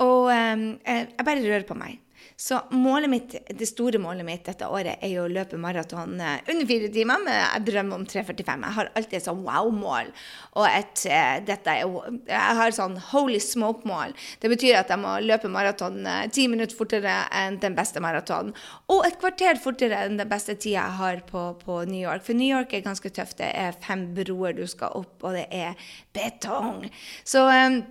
Og 0.05 0.29
eh, 0.33 0.67
jeg 0.85 1.25
bare 1.25 1.41
rører 1.41 1.65
på 1.65 1.77
meg. 1.77 1.97
Så 2.41 2.57
målet 2.69 3.09
mitt, 3.09 3.35
det 3.59 3.65
store 3.69 3.99
målet 4.01 4.25
mitt 4.25 4.47
dette 4.47 4.65
året 4.65 5.03
er 5.05 5.11
jo 5.11 5.27
å 5.27 5.29
løpe 5.29 5.59
maraton 5.61 6.15
eh, 6.17 6.39
under 6.49 6.65
fire 6.65 6.87
timer, 6.89 7.21
men 7.21 7.35
jeg 7.37 7.61
drømmer 7.67 7.99
om 7.99 8.05
3.45. 8.09 8.63
Jeg 8.65 8.75
har 8.77 8.89
alltid 8.97 9.17
et 9.19 9.27
sånn 9.27 9.43
wow-mål. 9.45 10.09
Og 10.57 10.65
et, 10.65 11.03
uh, 11.05 11.35
dette 11.45 11.75
er, 11.83 11.93
jeg 12.31 12.57
har 12.61 12.73
sånn 12.73 12.97
holy 13.11 13.37
smoke-mål. 13.45 14.17
Det 14.41 14.49
betyr 14.55 14.79
at 14.79 14.89
jeg 14.89 15.03
må 15.03 15.13
løpe 15.21 15.53
maraton 15.53 16.01
uh, 16.01 16.25
ti 16.33 16.47
minutter 16.49 16.73
fortere 16.79 17.19
enn 17.43 17.61
den 17.61 17.77
beste 17.77 18.01
maratonen. 18.01 18.57
Og 18.89 19.05
et 19.05 19.21
kvarter 19.21 19.61
fortere 19.61 20.01
enn 20.07 20.17
den 20.17 20.33
beste 20.33 20.57
tida 20.57 20.79
jeg 20.79 20.97
har 20.97 21.23
på, 21.29 21.45
på 21.61 21.83
New 21.85 22.01
York. 22.01 22.25
For 22.25 22.41
New 22.41 22.49
York 22.49 22.73
er 22.73 22.81
ganske 22.89 23.13
tøft. 23.13 23.37
Det 23.43 23.53
er 23.53 23.77
fem 23.85 24.09
broer 24.17 24.57
du 24.57 24.65
skal 24.65 24.97
opp, 24.97 25.19
og 25.21 25.37
det 25.37 25.45
er 25.53 25.77
betong. 26.17 26.87
Så 27.21 27.45
um, 27.45 27.83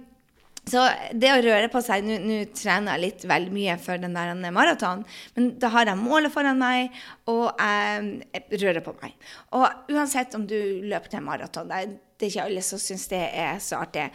så 0.69 0.85
det 1.17 1.31
å 1.33 1.40
røre 1.43 1.71
på 1.73 1.81
seg 1.83 2.05
Nå 2.05 2.43
trener 2.57 2.95
jeg 2.95 3.05
litt 3.05 3.25
veldig 3.31 3.55
mye 3.55 3.76
for 3.81 4.00
den 4.00 4.17
der 4.17 4.52
maraton, 4.55 5.07
men 5.37 5.55
da 5.62 5.71
har 5.73 5.88
jeg 5.88 6.00
målet 6.00 6.35
foran 6.35 6.61
meg, 6.61 6.95
og 7.31 7.49
jeg 7.57 8.61
rører 8.61 8.85
på 8.85 8.95
meg. 9.00 9.17
Og 9.57 9.95
uansett 9.95 10.37
om 10.38 10.47
du 10.47 10.59
løper 10.85 11.17
til 11.17 11.25
maraton 11.26 11.71
det, 11.71 11.85
det 12.21 12.29
er 12.29 12.35
ikke 12.35 12.47
alle 12.50 12.62
som 12.64 12.81
syns 12.83 13.09
det 13.09 13.23
er 13.40 13.61
så 13.64 13.81
artig, 13.81 14.11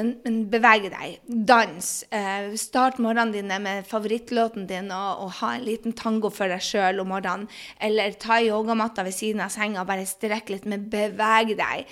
men, 0.00 0.14
men 0.24 0.38
beveg 0.52 0.88
deg. 0.92 1.18
Dans. 1.26 1.90
Eh, 2.10 2.48
start 2.60 3.00
morgenen 3.02 3.34
dine 3.34 3.60
med 3.62 3.86
favorittlåten 3.88 4.66
din 4.70 4.88
og, 4.94 5.26
og, 5.26 5.34
ha 5.40 5.54
en 5.56 5.66
liten 5.66 5.94
tango 5.96 6.32
for 6.32 6.50
deg 6.50 6.64
sjøl 6.64 7.02
om 7.04 7.12
morgenen. 7.12 7.48
Eller 7.82 8.16
ta 8.20 8.40
yogamatta 8.40 9.04
ved 9.06 9.16
siden 9.16 9.44
av 9.44 9.52
senga 9.54 9.84
og 9.84 9.90
bare 9.90 10.08
strekk 10.08 10.54
litt, 10.54 10.68
men 10.70 10.88
beveg 10.90 11.54
deg. 11.60 11.86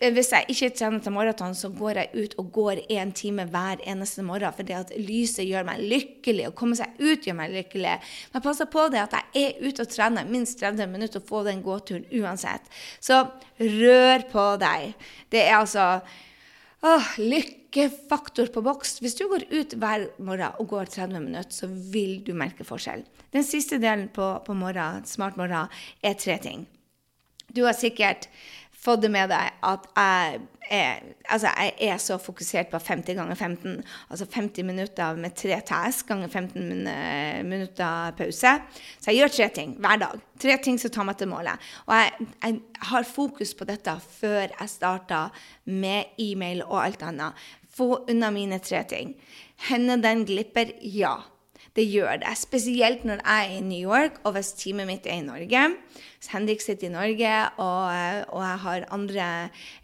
Hvis 0.00 0.30
jeg 0.32 0.46
ikke 0.48 0.70
trener 0.78 1.02
til 1.04 1.12
maraton, 1.12 1.52
så 1.56 1.68
går 1.76 1.98
jeg 1.98 2.22
ut 2.24 2.34
og 2.40 2.46
går 2.52 2.78
én 2.92 3.10
time 3.16 3.44
hver 3.52 3.82
eneste 3.84 4.22
morgen. 4.24 4.52
For 4.56 4.64
det 4.64 4.78
at 4.78 4.94
lyset 4.96 5.44
gjør 5.44 5.66
meg 5.68 5.82
lykkelig. 5.92 6.46
Å 6.48 6.54
komme 6.56 6.78
seg 6.78 6.96
ut 7.00 7.28
gjør 7.28 7.36
meg 7.36 7.52
lykkelig. 7.52 7.98
Men 8.32 8.44
passer 8.44 8.68
på 8.72 8.86
det 8.92 9.02
at 9.02 9.18
jeg 9.18 9.42
er 9.42 9.60
ute 9.60 9.84
og 9.84 9.92
trener 9.92 10.28
minst 10.28 10.60
30 10.62 10.88
minutter 10.88 11.20
og 11.20 11.28
får 11.28 11.50
den 11.50 11.60
gåturen 11.64 12.08
uansett. 12.16 12.72
Så 12.96 13.26
rør 13.60 14.24
på 14.32 14.46
deg. 14.64 14.96
Det 15.32 15.44
er 15.44 15.58
altså 15.58 16.00
åh, 16.86 17.08
lykkefaktor 17.18 18.50
på 18.54 18.62
boks. 18.64 18.98
Hvis 19.04 19.16
du 19.18 19.26
går 19.30 19.46
ut 19.52 19.76
hver 19.80 20.08
morgen 20.18 20.58
og 20.60 20.70
går 20.72 20.92
30 20.96 21.24
minutter, 21.26 21.54
så 21.54 21.68
vil 21.68 22.20
du 22.26 22.32
merke 22.36 22.66
forskjell. 22.66 23.04
Den 23.34 23.46
siste 23.46 23.78
delen 23.82 24.08
på, 24.14 24.32
på 24.46 24.56
morgen, 24.56 25.04
smart 25.06 25.38
morgen 25.40 25.70
er 26.02 26.18
tre 26.18 26.38
ting. 26.42 26.66
Du 27.50 27.64
har 27.66 27.74
sikkert 27.74 28.28
fått 28.80 29.02
det 29.04 29.10
med 29.12 29.28
deg 29.32 29.60
at 29.66 29.86
jeg 29.96 30.40
er, 30.70 31.00
altså 31.28 31.50
jeg 31.50 31.88
er 31.90 31.98
så 32.00 32.16
fokusert 32.22 32.70
på 32.70 32.78
50 32.78 33.16
ganger 33.18 33.34
15, 33.34 33.80
altså 34.08 34.26
50 34.30 34.66
minutter 34.68 35.18
med 35.18 35.34
tre 35.36 35.58
task 35.66 36.08
ganger 36.08 36.28
15 36.28 36.86
minutter 37.48 38.14
pause. 38.18 38.54
Så 39.00 39.10
jeg 39.10 39.20
gjør 39.20 39.34
tre 39.34 39.48
ting 39.56 39.74
hver 39.82 40.00
dag. 40.04 40.22
Tre 40.40 40.56
ting 40.62 40.78
som 40.80 40.94
tar 40.94 41.08
meg 41.08 41.18
til 41.20 41.28
målet. 41.32 41.70
Og 41.88 41.96
jeg, 41.98 42.28
jeg 42.44 42.86
har 42.92 43.08
fokus 43.08 43.52
på 43.58 43.66
dette 43.68 43.96
før 44.20 44.46
jeg 44.46 44.72
starter 44.72 45.42
med 45.66 46.14
e-mail 46.22 46.62
og 46.68 46.78
alt 46.84 47.04
annet. 47.08 47.48
Få 47.70 48.04
unna 48.10 48.30
mine 48.34 48.62
tre 48.62 48.84
ting. 48.88 49.16
Hender 49.68 50.00
den 50.00 50.24
glipper? 50.28 50.72
Ja. 50.80 51.18
Det 51.76 51.84
gjør 51.86 52.18
det. 52.24 52.30
Spesielt 52.38 53.04
når 53.06 53.20
jeg 53.22 53.46
er 53.46 53.52
i 53.56 53.60
New 53.62 53.78
York, 53.78 54.18
og 54.26 54.34
hvis 54.34 54.52
teamet 54.58 54.88
mitt 54.88 55.04
er 55.06 55.20
i 55.20 55.26
Norge. 55.26 55.60
Hvis 56.18 56.30
Henrik 56.32 56.62
sitter 56.64 56.88
i 56.88 56.92
Norge, 56.92 57.34
og, 57.62 58.24
og 58.34 58.42
jeg 58.42 58.58
har 58.64 58.86
andre 58.96 59.26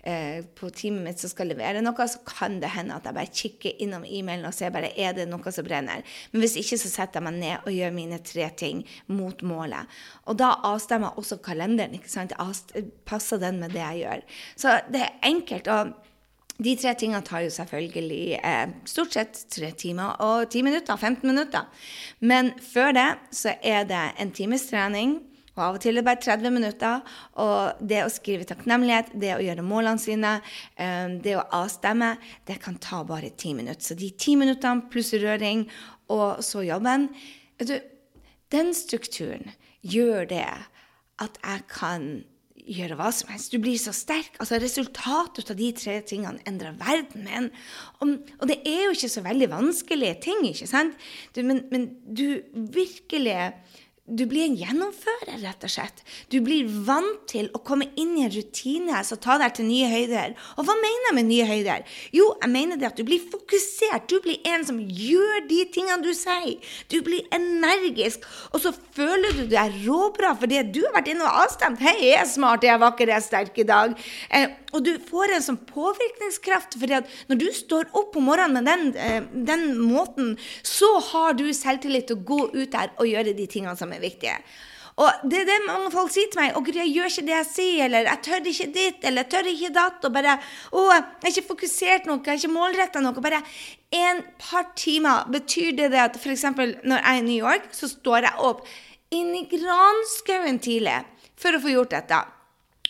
eh, 0.02 0.40
på 0.59 0.71
teamet 0.75 1.05
mitt 1.05 1.23
som 1.23 1.31
skal 1.31 1.52
levere 1.52 1.85
noe, 1.85 2.09
så 2.11 2.23
kan 2.26 2.59
det 2.62 2.73
hende 2.75 2.97
at 2.97 3.07
jeg 3.07 3.16
bare 3.16 3.35
kikker 3.43 3.85
innom 3.87 4.07
e-mailen 4.09 4.49
og 4.49 4.57
ser 4.57 4.75
bare 4.75 4.90
er 4.99 5.14
det 5.16 5.28
noe 5.31 5.55
som 5.55 5.66
brenner. 5.66 6.02
Men 6.33 6.43
hvis 6.43 6.59
ikke, 6.61 6.81
så 6.83 6.90
setter 6.90 7.21
jeg 7.21 7.28
meg 7.28 7.38
ned 7.38 7.69
og 7.69 7.76
gjør 7.76 7.95
mine 7.95 8.19
tre 8.26 8.50
ting 8.59 8.83
mot 9.12 9.47
målet. 9.47 9.97
Og 10.26 10.40
da 10.43 10.57
avstemmer 10.66 11.12
jeg 11.12 11.23
også 11.23 11.40
kalenderen. 11.47 11.95
ikke 11.95 12.11
sant? 12.11 12.35
Passer 13.07 13.40
den 13.43 13.62
med 13.62 13.76
det 13.76 13.85
jeg 13.85 14.02
gjør? 14.02 14.26
Så 14.59 14.81
det 14.90 15.07
er 15.07 15.16
enkelt. 15.31 15.71
og 15.71 15.95
de 16.62 16.72
tre 16.80 16.94
tingene 16.96 17.22
tar 17.25 17.44
jo 17.44 17.52
selvfølgelig 17.52 18.38
eh, 18.40 18.75
stort 18.88 19.16
sett 19.16 19.40
tre 19.52 19.70
timer 19.76 20.16
og 20.25 20.50
ti 20.52 20.62
minutter, 20.64 20.96
15 20.96 21.26
minutter. 21.28 21.66
Men 22.20 22.54
før 22.64 22.94
det 22.96 23.08
så 23.36 23.56
er 23.62 23.88
det 23.88 24.04
en 24.22 24.32
times 24.36 24.68
trening, 24.70 25.18
og 25.56 25.62
av 25.64 25.76
og 25.78 25.80
til 25.80 25.96
er 25.96 26.02
det 26.02 26.06
bare 26.08 26.20
30 26.20 26.52
minutter. 26.52 27.14
Og 27.40 27.84
det 27.88 28.02
å 28.04 28.12
skrive 28.12 28.44
takknemlighet, 28.48 29.14
det 29.16 29.32
å 29.36 29.42
gjøre 29.44 29.64
målene 29.64 30.00
sine, 30.00 30.34
eh, 30.76 31.08
det 31.25 31.36
å 31.36 31.46
avstemme, 31.62 32.14
det 32.48 32.60
kan 32.60 32.76
ta 32.76 33.02
bare 33.04 33.32
ti 33.32 33.54
minutter. 33.56 33.82
Så 33.82 33.96
de 33.96 34.10
ti 34.10 34.36
minuttene 34.36 34.88
pluss 34.92 35.14
røring, 35.16 35.66
og 36.08 36.44
så 36.44 36.62
jobben 36.62 37.08
Vet 37.56 37.70
du, 37.70 37.78
den 38.52 38.75
strukturen 38.76 39.54
gjør 39.80 40.26
det 40.28 40.44
at 41.25 41.38
jeg 41.40 41.62
kan 41.72 42.02
gjøre 42.66 42.99
hva 42.99 43.11
som 43.14 43.30
helst. 43.30 43.52
Du 43.52 43.62
blir 43.62 43.78
så 43.80 43.94
sterk. 43.94 44.35
Altså 44.42 44.58
Resultatet 44.62 45.52
av 45.52 45.58
de 45.58 45.70
tre 45.76 45.96
tingene 46.06 46.42
endrer 46.49 46.76
verden. 46.80 47.26
Men, 47.26 47.49
og, 48.00 48.16
og, 48.40 48.46
det 48.50 48.61
er 48.66 48.87
jo 48.87 48.96
ikke 48.96 49.12
så 49.12 49.25
veldig 49.26 49.50
vanskelige 49.52 50.20
ting, 50.26 50.44
ikke 50.50 50.70
sant? 50.70 50.96
Du, 51.37 51.42
men, 51.46 51.64
men 51.73 51.88
du 52.06 52.42
virkelig 52.75 53.38
du 54.06 54.22
blir 54.30 54.44
en 54.46 54.54
gjennomfører, 54.54 55.40
rett 55.42 55.64
og 55.66 55.70
slett. 55.72 56.02
Du 56.30 56.38
blir 56.44 56.68
vant 56.86 57.25
til 57.26 57.48
å 57.50 57.60
komme 57.66 57.88
inn 57.98 58.12
i 58.14 58.22
en 58.26 58.30
rutine 58.30 58.94
altså 58.94 59.18
ta 59.18 59.34
deg 59.42 59.56
til 59.56 59.66
nye 59.66 59.88
høyder. 59.90 60.36
Og 60.54 60.68
hva 60.68 60.76
mener 60.78 61.08
jeg 61.08 61.16
med 61.16 61.26
nye 61.26 61.46
høyder? 61.48 61.96
Jo, 62.14 62.28
jeg 62.44 62.52
mener 62.52 62.78
det 62.78 62.86
at 62.92 63.00
du 63.00 63.02
blir 63.06 63.25
fokusert. 63.32 64.06
Du 64.06 64.22
blir 64.22 64.38
en 64.46 64.62
som 64.68 64.78
gjør 64.78 65.48
de 65.50 65.58
tingene 65.75 65.98
du 66.06 66.12
sier. 66.14 66.54
Du 66.92 67.00
blir 67.06 67.26
energisk. 67.34 68.22
Og 68.52 68.62
så 68.62 68.70
føler 68.94 69.34
du 69.40 69.44
deg 69.50 69.75
råbra 69.88 70.36
fordi 70.38 70.62
du 70.70 70.84
har 70.84 70.94
vært 71.00 71.10
inne 71.10 71.26
og 71.26 71.42
avstemt. 71.42 71.82
'Hei, 71.82 71.96
jeg 72.12 72.20
er 72.20 72.30
smart, 72.30 72.62
jeg 72.62 72.76
er 72.76 72.82
vakker, 72.82 73.10
jeg 73.10 73.18
er 73.18 73.26
sterk 73.26 73.58
i 73.58 73.66
dag.' 73.66 73.98
Eh, 74.30 74.46
og 74.76 74.84
du 74.84 74.92
får 75.00 75.32
en 75.32 75.44
sånn 75.44 75.58
påvirkningskraft. 75.66 76.78
fordi 76.78 76.94
at 76.98 77.08
når 77.28 77.38
du 77.40 77.46
står 77.52 77.90
opp 77.96 78.16
om 78.16 78.26
morgenen 78.28 78.52
med 78.52 78.64
den, 78.66 78.96
eh, 78.96 79.22
den 79.32 79.78
måten, 79.78 80.36
så 80.62 81.00
har 81.10 81.32
du 81.32 81.44
selvtillit 81.52 82.06
til 82.06 82.16
å 82.16 82.25
gå 82.25 82.40
ut 82.54 82.70
der 82.70 82.90
og 82.98 83.06
gjøre 83.06 83.36
de 83.36 83.46
tingene 83.46 83.76
som 83.76 83.92
er 83.92 83.95
er 83.96 84.04
viktige. 84.04 84.38
Og 84.96 85.26
det 85.28 85.42
er 85.42 85.48
det 85.50 85.56
mange 85.66 85.90
folk 85.92 86.08
sier 86.12 86.30
til 86.32 86.40
meg. 86.40 86.54
'Å, 86.56 86.62
Gry, 86.64 86.78
jeg 86.80 86.94
gjør 86.96 87.10
ikke 87.10 87.24
det 87.26 87.34
jeg 87.34 87.48
sier', 87.50 87.84
eller 87.84 88.06
'jeg 88.08 88.22
tør 88.24 88.46
ikke 88.52 88.68
ditt', 88.72 89.02
eller 89.04 89.22
'jeg 89.22 89.30
tør 89.30 89.50
ikke 89.50 89.74
datt', 89.74 90.04
og 90.08 90.12
bare 90.12 90.38
'Å, 90.72 90.80
jeg 90.92 91.04
er 91.22 91.28
ikke 91.28 91.50
fokusert 91.52 92.06
nok, 92.06 92.24
jeg 92.24 92.32
er 92.32 92.40
ikke 92.40 92.56
målretta 92.56 93.02
nok'. 93.04 93.20
Bare 93.20 93.42
en 93.92 94.22
par 94.38 94.72
timer 94.74 95.28
betyr 95.30 95.76
det 95.76 95.90
det 95.92 96.00
at 96.00 96.16
f.eks. 96.16 96.44
når 96.84 96.96
jeg 96.96 97.12
er 97.12 97.20
i 97.20 97.20
New 97.20 97.36
York, 97.36 97.68
så 97.72 97.88
står 97.88 98.24
jeg 98.24 98.32
opp 98.38 98.66
inn 99.10 99.34
i 99.34 99.44
granskauen 99.44 100.58
tidlig 100.58 101.04
for 101.36 101.52
å 101.52 101.60
få 101.60 101.76
gjort 101.76 101.90
dette. 101.90 102.24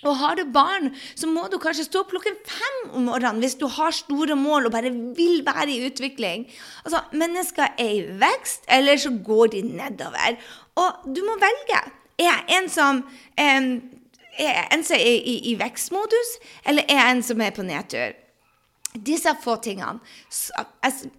Og 0.04 0.14
har 0.20 0.36
du 0.36 0.44
barn, 0.52 0.92
så 1.16 1.26
må 1.26 1.48
du 1.50 1.56
kanskje 1.58 1.88
stå 1.88 2.04
opp 2.04 2.12
klokken 2.12 2.36
fem 2.46 2.76
om 2.94 3.08
morgenen 3.08 3.40
hvis 3.42 3.56
du 3.58 3.66
har 3.66 3.90
store 3.96 4.36
mål 4.38 4.68
og 4.68 4.75
bare 4.76 4.92
vil 4.92 5.42
være 5.46 5.72
i 5.72 5.88
utvikling. 5.88 6.46
Altså, 6.84 7.02
Mennesker 7.16 7.75
er 7.80 7.90
i 7.90 8.04
vekst, 8.20 8.68
eller 8.68 9.00
så 9.00 9.10
går 9.10 9.56
de 9.56 9.62
nedover. 9.66 10.38
Og 10.76 11.09
du 11.16 11.23
må 11.26 11.37
velge. 11.40 11.80
Er 12.16 12.30
jeg 12.30 12.59
en 12.59 12.68
som 12.73 13.02
er 13.37 13.56
en 14.73 14.85
som 14.85 14.97
er 14.97 15.25
i, 15.25 15.37
i 15.50 15.56
vekstmodus, 15.56 16.37
eller 16.68 16.85
er 16.88 17.00
jeg 17.00 17.16
en 17.16 17.23
som 17.25 17.40
er 17.40 17.54
på 17.56 17.64
nedtur? 17.64 18.16
Disse 19.04 19.33
få 19.42 19.59
tingene. 19.61 20.00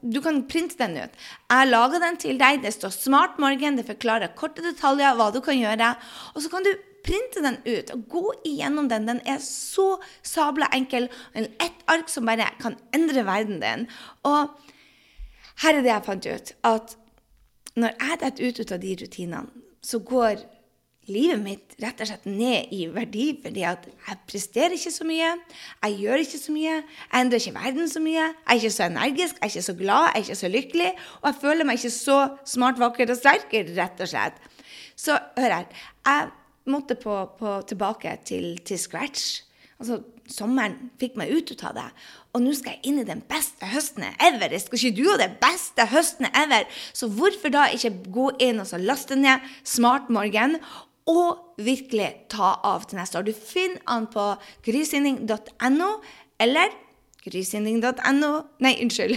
Du 0.02 0.20
kan 0.26 0.40
printe 0.50 0.78
den 0.80 0.98
ut. 0.98 1.18
Jeg 1.52 1.70
lager 1.70 2.02
den 2.02 2.18
til 2.18 2.40
deg. 2.40 2.62
Det 2.64 2.74
står 2.74 2.90
'Smart 2.90 3.38
morgen'. 3.38 3.78
Det 3.78 3.86
forklarer 3.86 4.34
korte 4.36 4.62
detaljer 4.66 5.14
hva 5.14 5.32
du 5.34 5.42
kan 5.42 5.58
gjøre. 5.58 5.96
Og 6.34 6.42
så 6.42 6.50
kan 6.50 6.64
du 6.66 6.74
printe 7.06 7.42
den 7.42 7.58
ut 7.66 7.92
og 7.94 8.08
gå 8.10 8.34
igjennom 8.46 8.90
den. 8.90 9.06
Den 9.08 9.22
er 9.26 9.38
så 9.38 10.00
sabla 10.24 10.70
enkel. 10.74 11.10
Ett 11.36 11.86
ark 11.88 12.10
som 12.10 12.26
bare 12.26 12.50
kan 12.60 12.78
endre 12.94 13.26
verden 13.26 13.62
din. 13.62 13.88
Og 14.24 14.50
her 15.62 15.78
er 15.78 15.82
det 15.82 15.94
jeg 15.94 16.06
fant 16.06 16.26
ut. 16.26 16.54
At 16.64 16.98
når 17.78 17.96
jeg 17.96 18.22
detter 18.24 18.48
ut, 18.48 18.62
ut 18.62 18.76
av 18.76 18.84
de 18.84 18.94
rutinene, 19.02 19.66
så 19.86 20.00
går 20.04 20.42
livet 21.08 21.40
mitt 21.40 21.76
rett 21.80 22.02
og 22.04 22.10
slett 22.10 22.26
ned 22.28 22.74
i 22.76 22.88
verdi 22.92 23.28
fordi 23.40 23.64
at 23.68 23.86
jeg 23.88 24.20
presterer 24.28 24.76
ikke 24.76 24.92
så 24.92 25.08
mye. 25.08 25.30
Jeg 25.86 26.00
gjør 26.02 26.24
ikke 26.24 26.42
så 26.42 26.56
mye. 26.56 26.74
Jeg 26.82 27.22
endrer 27.22 27.44
ikke 27.44 27.56
verden 27.56 27.92
så 27.92 28.02
mye. 28.04 28.26
Jeg 28.26 28.52
er 28.52 28.60
ikke 28.60 28.74
så 28.76 28.90
energisk, 28.90 29.38
jeg 29.38 29.46
er 29.46 29.54
ikke 29.54 29.68
så 29.70 29.78
glad, 29.80 30.10
jeg 30.10 30.14
er 30.14 30.26
ikke 30.26 30.42
så 30.42 30.52
lykkelig. 30.52 30.92
Og 31.22 31.30
jeg 31.30 31.40
føler 31.46 31.70
meg 31.70 31.80
ikke 31.80 31.96
så 31.96 32.20
smart, 32.56 32.82
vakker 32.84 33.14
og 33.14 33.20
sterk, 33.22 33.56
rett 33.80 34.04
og 34.04 34.12
slett. 34.12 34.44
Så 34.98 35.18
hør 35.38 35.58
her. 35.60 35.84
Jeg 36.10 36.30
måtte 36.74 36.98
på, 37.00 37.16
på, 37.40 37.60
tilbake 37.70 38.18
til, 38.28 38.58
til, 38.66 38.80
scratch. 38.80 39.44
Altså, 39.78 40.02
Sommeren 40.28 40.90
fikk 41.00 41.16
meg 41.20 41.32
ut 41.32 41.54
av 41.64 41.76
det. 41.78 41.86
Og 42.36 42.44
nå 42.44 42.52
skal 42.56 42.76
jeg 42.76 42.92
inn 42.92 43.00
i 43.02 43.08
den 43.08 43.22
beste 43.30 43.70
høsten 43.72 44.04
ever. 44.04 44.52
Jeg 44.52 44.66
Skal 44.66 44.82
ikke 44.82 44.98
du 44.98 45.06
ha 45.08 45.16
den 45.22 45.38
beste 45.40 45.86
høsten 45.88 46.28
ever? 46.34 46.68
Så 46.94 47.08
hvorfor 47.08 47.54
da 47.54 47.68
ikke 47.72 47.94
gå 48.12 48.28
inn 48.44 48.60
og 48.60 48.68
så 48.68 48.80
laste 48.82 49.16
ned 49.16 49.46
Smartmorgen 49.64 50.58
og 51.08 51.56
virkelig 51.64 52.10
ta 52.34 52.58
av 52.68 52.90
til 52.90 53.00
neste 53.00 53.22
år? 53.22 53.30
Du 53.30 53.34
finner 53.34 53.80
den 53.88 54.10
på 54.12 54.28
grysynding.no 54.68 55.90
eller 56.44 56.76
grysynding.no 57.24 58.32
Nei, 58.60 58.76
unnskyld. 58.84 59.16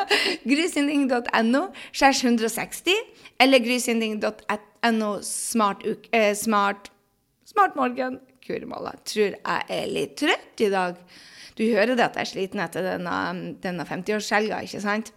grysynding.no 0.50 1.66
160 1.96 3.04
eller 3.40 3.64
grysynding.no 3.64 5.12
smart, 5.24 5.86
uh, 5.88 6.34
smart, 6.36 6.92
smart 7.48 7.76
morgen. 7.76 8.20
Kurmalla. 8.50 8.96
Tror 9.06 9.38
jeg 9.38 9.78
er 9.78 9.94
litt 9.94 10.18
trøtt 10.20 10.66
i 10.66 10.72
dag. 10.72 10.98
Du 11.58 11.64
hører 11.68 11.94
det 11.94 12.06
at 12.06 12.18
jeg 12.18 12.26
er 12.26 12.32
sliten 12.34 12.62
etter 12.64 12.86
denne, 12.86 13.16
denne 13.62 13.86
50-årshelga, 13.88 14.62
ikke 14.66 14.82
sant? 14.82 15.14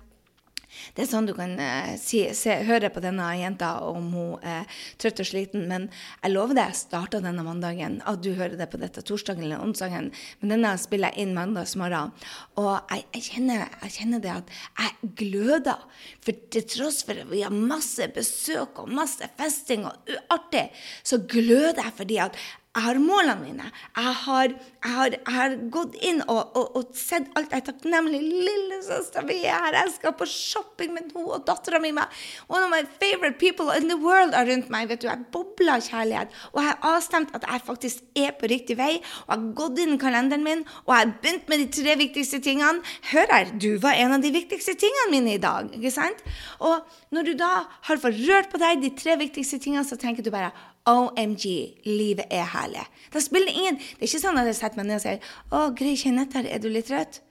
Det 0.94 1.04
er 1.04 1.10
sånn 1.10 1.28
du 1.28 1.34
kan 1.38 1.54
eh, 1.62 1.94
si, 2.02 2.22
se, 2.38 2.56
høre 2.68 2.90
på 2.94 3.02
denne 3.04 3.26
jenta 3.38 3.76
om 3.88 4.10
hun 4.14 4.46
er 4.46 4.66
trøtt 5.02 5.22
og 5.24 5.30
sliten. 5.30 5.66
Men 5.70 5.88
jeg 6.22 6.34
lover 6.34 6.58
deg, 6.58 6.72
jeg 6.72 6.82
starta 6.82 7.22
denne 7.24 7.46
mandagen. 7.46 8.00
At 8.10 8.24
du 8.26 8.32
hører 8.34 8.58
det 8.60 8.70
på 8.72 8.80
dette 8.82 9.04
torsdagen 9.06 9.46
eller 9.46 9.64
onsdagen. 9.64 10.12
Men 10.42 10.56
denne 10.56 10.74
spiller 10.82 11.14
jeg 11.14 11.28
inn 11.28 11.36
mandagsmorgen. 11.38 12.14
Og 12.62 12.72
jeg, 12.74 13.06
jeg, 13.18 13.26
kjenner, 13.30 13.68
jeg, 13.84 13.96
kjenner, 14.00 14.24
det 14.24 14.34
at 14.34 14.58
jeg 14.82 15.14
gløder. 15.22 15.86
For 16.26 16.44
til 16.54 16.68
tross 16.76 17.04
for 17.06 17.22
at 17.22 17.32
vi 17.32 17.46
har 17.46 17.54
masse 17.54 18.10
besøk 18.16 18.84
og 18.84 18.92
masse 18.94 19.30
festing 19.40 19.88
og 19.90 20.14
uartig, 20.14 20.68
så 21.06 21.22
gløder 21.22 21.84
jeg 21.84 21.98
fordi 22.00 22.20
at 22.24 22.38
jeg 22.74 22.82
har 22.88 22.98
målene 22.98 23.36
mine. 23.38 23.68
Jeg 23.94 24.14
har, 24.24 24.54
jeg 24.82 24.94
har, 24.96 25.14
jeg 25.14 25.34
har 25.36 25.52
gått 25.70 25.94
inn 26.02 26.24
og, 26.26 26.56
og, 26.58 26.78
og, 26.80 26.96
sett 26.98 27.28
alt. 27.38 27.52
Jeg 27.54 27.62
er 27.62 27.68
takknemlig. 27.68 28.22
Lillesøstera 28.48 29.22
mi 29.28 29.36
er 29.46 29.60
her. 29.68 29.78
Jeg 29.78 29.92
skal 30.00 30.16
på 30.18 30.26
shopping 30.30 30.96
med 30.96 31.12
henne 31.12 31.36
og 31.36 31.46
dattera 31.46 31.78
mi. 31.84 31.92
One 31.94 32.64
of 32.66 32.72
my 32.72 32.82
favorite 32.98 33.38
people 33.38 33.70
in 33.78 33.92
the 33.92 34.00
world 34.02 34.34
er 34.34 34.50
rundt 34.50 34.74
meg. 34.74 34.90
vet 34.90 35.04
du. 35.04 35.08
Jeg 35.12 35.30
bobler 35.36 35.76
av 35.76 35.86
kjærlighet. 35.86 36.34
Og 36.56 36.64
jeg 36.64 36.72
har 36.72 36.90
avstemt 36.96 37.38
at 37.38 37.46
jeg 37.46 37.66
faktisk 37.70 38.02
er 38.26 38.34
på 38.42 38.50
riktig 38.50 38.80
vei. 38.82 38.98
Og 38.98 39.30
jeg 39.30 39.36
har 39.36 39.48
gått 39.62 39.86
inn 39.86 39.94
i 39.94 40.02
kalenderen 40.02 40.50
min, 40.50 40.66
og 40.88 40.96
jeg 40.96 41.04
har 41.04 41.16
begynt 41.22 41.54
med 41.54 41.62
de 41.62 41.70
tre 41.78 41.98
viktigste 42.02 42.42
tingene. 42.42 42.82
Hør 43.14 43.38
her, 43.38 43.54
du 43.54 43.76
var 43.86 44.02
en 44.02 44.18
av 44.18 44.26
de 44.26 44.34
viktigste 44.34 44.74
tingene 44.82 45.12
mine 45.14 45.38
i 45.38 45.44
dag. 45.46 45.70
ikke 45.78 45.94
sant? 45.94 46.26
Og 46.58 46.82
når 47.14 47.30
du 47.30 47.36
da 47.38 47.54
har 47.86 48.02
fått 48.02 48.18
rørt 48.26 48.50
på 48.50 48.66
deg 48.66 48.82
de 48.82 48.96
tre 48.98 49.22
viktigste 49.22 49.62
tingene, 49.62 49.86
så 49.86 50.00
tenker 50.02 50.26
du 50.26 50.34
bare 50.34 50.50
OMG, 50.90 51.46
livet 51.88 52.28
er 52.34 52.44
herlig. 52.52 52.84
Det 53.14 53.22
spiller 53.24 53.56
ingen 53.56 53.78
Det 53.80 54.02
er 54.02 54.10
ikke 54.10 54.20
sånn 54.20 54.40
at 54.42 54.50
jeg 54.50 54.58
setter 54.58 54.82
meg 54.82 54.90
ned 54.90 55.00
og 55.00 55.04
sier 55.06 55.28
Å, 55.54 55.60
Gry 55.78 55.94
Kjenetter, 56.00 56.48
er 56.50 56.60
du 56.60 56.68
litt 56.72 56.90
trøtt? 56.90 57.22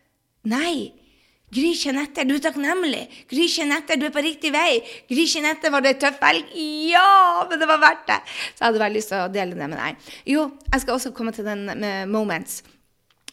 Nei. 0.49 0.93
Gry 1.53 1.75
Kjenetter, 1.77 2.25
du 2.25 2.33
er 2.39 2.41
takknemlig. 2.47 3.03
Gry 3.29 3.45
Kjenetter, 3.53 3.99
du 4.01 4.07
er 4.09 4.15
på 4.15 4.23
riktig 4.25 4.55
vei. 4.55 4.81
Gry 5.11 5.27
Kjenetter, 5.29 5.73
var 5.75 5.85
det 5.85 5.99
en 5.99 6.01
tøff 6.07 6.23
helg? 6.25 6.55
Ja, 6.89 7.45
men 7.51 7.61
det 7.61 7.69
var 7.69 7.83
verdt 7.83 8.07
det. 8.09 8.21
Så 8.55 8.63
jeg 8.63 8.71
hadde 8.71 8.85
veldig 8.87 9.01
lyst 9.03 9.13
til 9.13 9.21
å 9.21 9.33
dele 9.35 9.59
det 9.59 9.69
med 9.69 9.77
deg. 9.77 10.13
Jo, 10.33 10.47
jeg 10.71 10.85
skal 10.85 10.97
også 10.97 11.13
komme 11.17 11.35
til 11.37 11.45
den 11.45 11.67
med 11.69 12.09
Moments. 12.09 12.63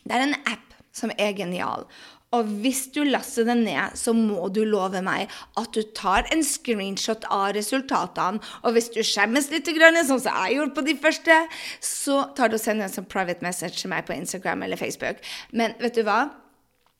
Det 0.03 0.17
er 0.17 0.25
en 0.25 0.35
app 0.41 0.75
som 0.91 1.13
er 1.15 1.31
genial. 1.37 1.87
Og 2.35 2.49
hvis 2.61 2.83
du 2.93 2.99
laster 3.07 3.47
den 3.47 3.63
ned, 3.65 3.95
så 3.97 4.13
må 4.13 4.51
du 4.53 4.61
love 4.67 5.01
meg 5.01 5.31
at 5.57 5.71
du 5.73 5.81
tar 5.97 6.27
en 6.33 6.43
screenshot 6.45 7.25
av 7.33 7.55
resultatene. 7.57 8.37
Og 8.61 8.75
hvis 8.75 8.91
du 8.93 8.99
skjemmes 9.01 9.49
litt, 9.49 9.65
sånn 9.65 10.21
som 10.21 10.37
jeg 10.45 10.59
gjorde 10.59 10.75
på 10.77 10.85
de 10.85 10.95
første, 11.01 11.39
så 11.81 12.19
tar 12.37 12.51
du 12.51 12.59
og 12.59 12.61
sender 12.61 12.85
en 12.85 12.93
sånn 12.93 13.09
private 13.09 13.45
message 13.45 13.81
til 13.81 13.89
meg 13.89 14.05
på 14.05 14.13
Instagram 14.13 14.61
eller 14.67 14.77
Facebook. 14.77 15.23
Men 15.49 15.73
vet 15.81 15.97
du 15.97 16.05
hva? 16.05 16.27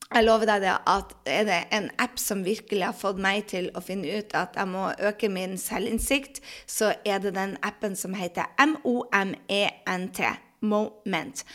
Jeg 0.10 0.26
lover 0.26 0.50
deg 0.50 0.64
det 0.64 0.74
at 0.90 1.12
er 1.30 1.44
det 1.46 1.60
en 1.78 1.92
app 2.02 2.18
som 2.18 2.42
virkelig 2.42 2.82
har 2.88 2.98
fått 2.98 3.22
meg 3.22 3.46
til 3.52 3.70
å 3.78 3.84
finne 3.86 4.10
ut 4.10 4.34
at 4.34 4.58
jeg 4.58 4.72
må 4.72 4.88
øke 5.06 5.30
min 5.30 5.54
selvinnsikt, 5.62 6.42
så 6.66 6.96
er 7.06 7.22
det 7.22 7.36
den 7.38 7.54
appen 7.62 7.94
som 7.94 8.18
heter 8.18 8.50
MOMENT. 8.58 10.24
Moment. 10.66 11.46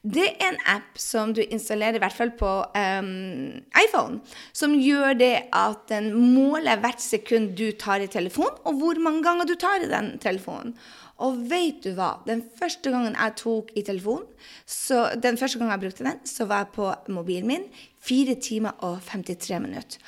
Det 0.00 0.22
er 0.24 0.46
en 0.46 0.56
app 0.64 0.96
som 0.96 1.34
du 1.36 1.42
installerer, 1.44 1.98
i 1.98 2.00
hvert 2.00 2.16
fall 2.16 2.30
på 2.32 2.48
um, 2.72 3.10
iPhone, 3.76 4.22
som 4.56 4.72
gjør 4.72 5.18
det 5.20 5.34
at 5.52 5.82
den 5.90 6.14
måler 6.16 6.80
hvert 6.80 7.02
sekund 7.04 7.52
du 7.58 7.66
tar 7.76 8.00
i 8.00 8.08
telefonen, 8.08 8.56
og 8.64 8.80
hvor 8.80 9.00
mange 9.04 9.20
ganger 9.26 9.50
du 9.50 9.58
tar 9.60 9.84
i 9.84 9.90
den 9.90 10.14
telefonen. 10.22 10.72
Og 11.20 11.36
vet 11.50 11.82
du 11.84 11.90
hva? 11.98 12.14
Den 12.24 12.40
første 12.56 12.92
gangen 12.94 13.12
jeg 13.12 13.36
tok 13.36 13.74
i 13.76 13.84
telefonen, 13.84 14.24
så, 14.64 15.10
den 15.20 15.36
første 15.36 15.60
gangen 15.60 15.74
jeg 15.74 15.84
brukte 15.84 16.06
den, 16.06 16.22
så 16.24 16.48
var 16.48 16.64
jeg 16.64 16.72
på 16.78 16.88
mobilen 17.12 17.50
min 17.50 17.66
4 18.00 18.38
timer 18.40 18.80
og 18.86 19.02
53 19.04 19.60
minutter. 19.60 20.00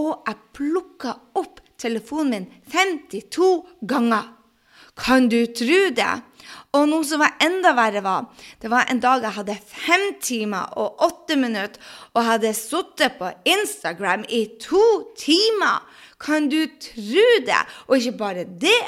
Og 0.00 0.24
jeg 0.24 0.40
plukka 0.56 1.18
opp 1.36 1.60
telefonen 1.76 2.32
min 2.32 2.48
52 2.72 3.52
ganger. 3.92 4.32
Kan 4.98 5.28
du 5.28 5.42
tro 5.50 5.80
det? 5.94 6.12
Og 6.74 6.88
noe 6.90 7.06
som 7.06 7.22
var 7.22 7.36
enda 7.42 7.70
verre, 7.76 8.02
var 8.02 8.26
det 8.62 8.70
var 8.70 8.88
en 8.90 9.00
dag 9.02 9.22
jeg 9.22 9.36
hadde 9.36 9.54
fem 9.62 10.06
timer 10.22 10.72
og 10.80 11.02
åtte 11.06 11.36
minutter 11.38 11.78
og 12.14 12.26
hadde 12.26 12.50
sittet 12.56 13.14
på 13.20 13.30
Instagram 13.46 14.26
i 14.26 14.44
to 14.62 14.82
timer. 15.18 15.84
Kan 16.18 16.48
du 16.50 16.64
tro 16.82 17.26
det? 17.46 17.60
Og 17.86 17.98
ikke 17.98 18.18
bare 18.18 18.46
det. 18.46 18.80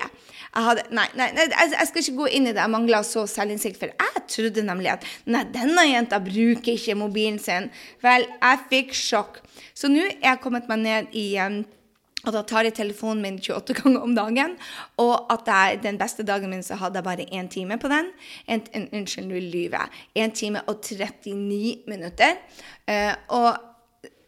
Hadde, 0.56 0.86
nei, 0.96 1.04
nei, 1.18 1.28
nei, 1.36 1.46
jeg 1.52 1.88
skal 1.90 2.02
ikke 2.02 2.18
gå 2.22 2.28
inn 2.38 2.48
i 2.48 2.54
det. 2.54 2.62
Jeg 2.62 2.72
mangla 2.72 3.02
så 3.04 3.26
selvinnsikt. 3.28 3.78
For 3.78 3.92
jeg 3.92 4.22
trodde 4.32 4.64
nemlig 4.66 4.94
at 4.94 5.06
nei, 5.28 5.44
denne 5.54 5.84
jenta 5.84 6.20
bruker 6.22 6.72
ikke 6.74 6.96
mobilen 6.98 7.38
sin. 7.42 7.68
Vel, 8.04 8.24
jeg 8.40 8.62
fikk 8.72 8.96
sjokk. 8.96 9.42
Så 9.76 9.90
nå 9.92 10.06
er 10.06 10.30
jeg 10.30 10.42
kommet 10.42 10.70
meg 10.70 10.82
ned 10.82 11.18
i 11.18 11.28
um, 11.44 11.60
at 12.26 12.38
jeg 12.40 12.48
tar 12.50 12.68
i 12.68 12.74
telefonen 12.74 13.22
min 13.24 13.38
28 13.40 13.76
ganger 13.80 14.06
om 14.06 14.14
dagen, 14.16 14.56
og 15.02 15.30
at 15.32 15.50
jeg, 15.50 15.82
den 15.84 16.00
beste 16.00 16.26
dagen 16.26 16.50
min 16.52 16.64
så 16.66 16.78
hadde 16.80 17.00
jeg 17.00 17.06
bare 17.06 17.28
én 17.32 17.50
time 17.52 17.78
på 17.78 17.90
den. 17.92 18.10
En, 18.48 18.64
en, 18.72 18.88
unnskyld, 19.00 19.28
nå 19.30 19.42
lyver 19.42 19.78
jeg. 19.78 20.02
Én 20.24 20.34
time 20.34 20.64
og 20.66 20.82
39 20.82 21.86
minutter. 21.90 22.40
Uh, 22.86 23.14
og 23.36 23.50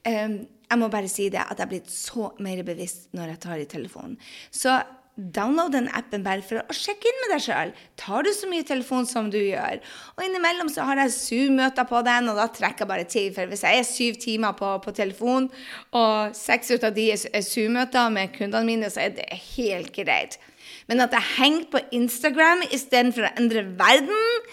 um, 0.09 0.39
jeg 0.69 0.81
må 0.81 0.89
bare 0.93 1.09
si 1.09 1.29
det 1.33 1.41
at 1.41 1.57
jeg 1.57 1.65
er 1.65 1.71
blitt 1.71 1.91
så 1.93 2.33
mer 2.45 2.63
bevisst 2.67 3.09
når 3.17 3.35
jeg 3.35 3.43
tar 3.45 3.63
i 3.63 3.69
telefonen. 3.71 4.19
Så 4.51 4.77
Download 5.19 5.73
den 5.75 5.89
appen 5.99 6.23
bare 6.23 6.45
for 6.47 6.61
å 6.63 6.75
sjekke 6.77 7.11
inn 7.11 7.17
med 7.25 7.33
deg 7.35 7.43
sjøl. 7.49 7.73
Tar 7.99 8.23
du 8.23 8.31
så 8.31 8.47
mye 8.47 8.63
telefon 8.67 9.07
som 9.09 9.27
du 9.33 9.39
gjør? 9.41 9.81
Og 10.15 10.23
innimellom 10.23 10.71
så 10.71 10.85
har 10.87 11.01
jeg 11.03 11.15
Zoom-møter 11.17 11.89
på 11.91 12.03
den, 12.07 12.31
og 12.31 12.39
da 12.39 12.47
trekker 12.55 12.85
jeg 12.85 12.91
bare 12.93 13.07
til. 13.11 13.33
For 13.35 13.51
hvis 13.51 13.65
jeg 13.67 13.81
er 13.81 13.89
syv 13.89 14.21
timer 14.23 14.55
på, 14.59 14.71
på 14.85 14.95
telefon, 14.95 15.49
og 15.91 16.39
seks 16.39 16.71
ut 16.71 16.87
av 16.87 16.95
de 16.95 17.09
er 17.17 17.43
Zoom-møter 17.43 18.15
med 18.15 18.31
kundene 18.37 18.63
mine, 18.69 18.93
så 18.95 19.09
er 19.09 19.17
det 19.19 19.27
helt 19.57 19.91
greit. 19.97 20.39
Men 20.89 21.03
at 21.05 21.13
jeg 21.13 21.27
henger 21.37 21.67
på 21.73 21.81
Instagram 21.93 22.63
istedenfor 22.73 23.27
å 23.29 23.33
endre 23.37 23.65
verden, 23.77 24.47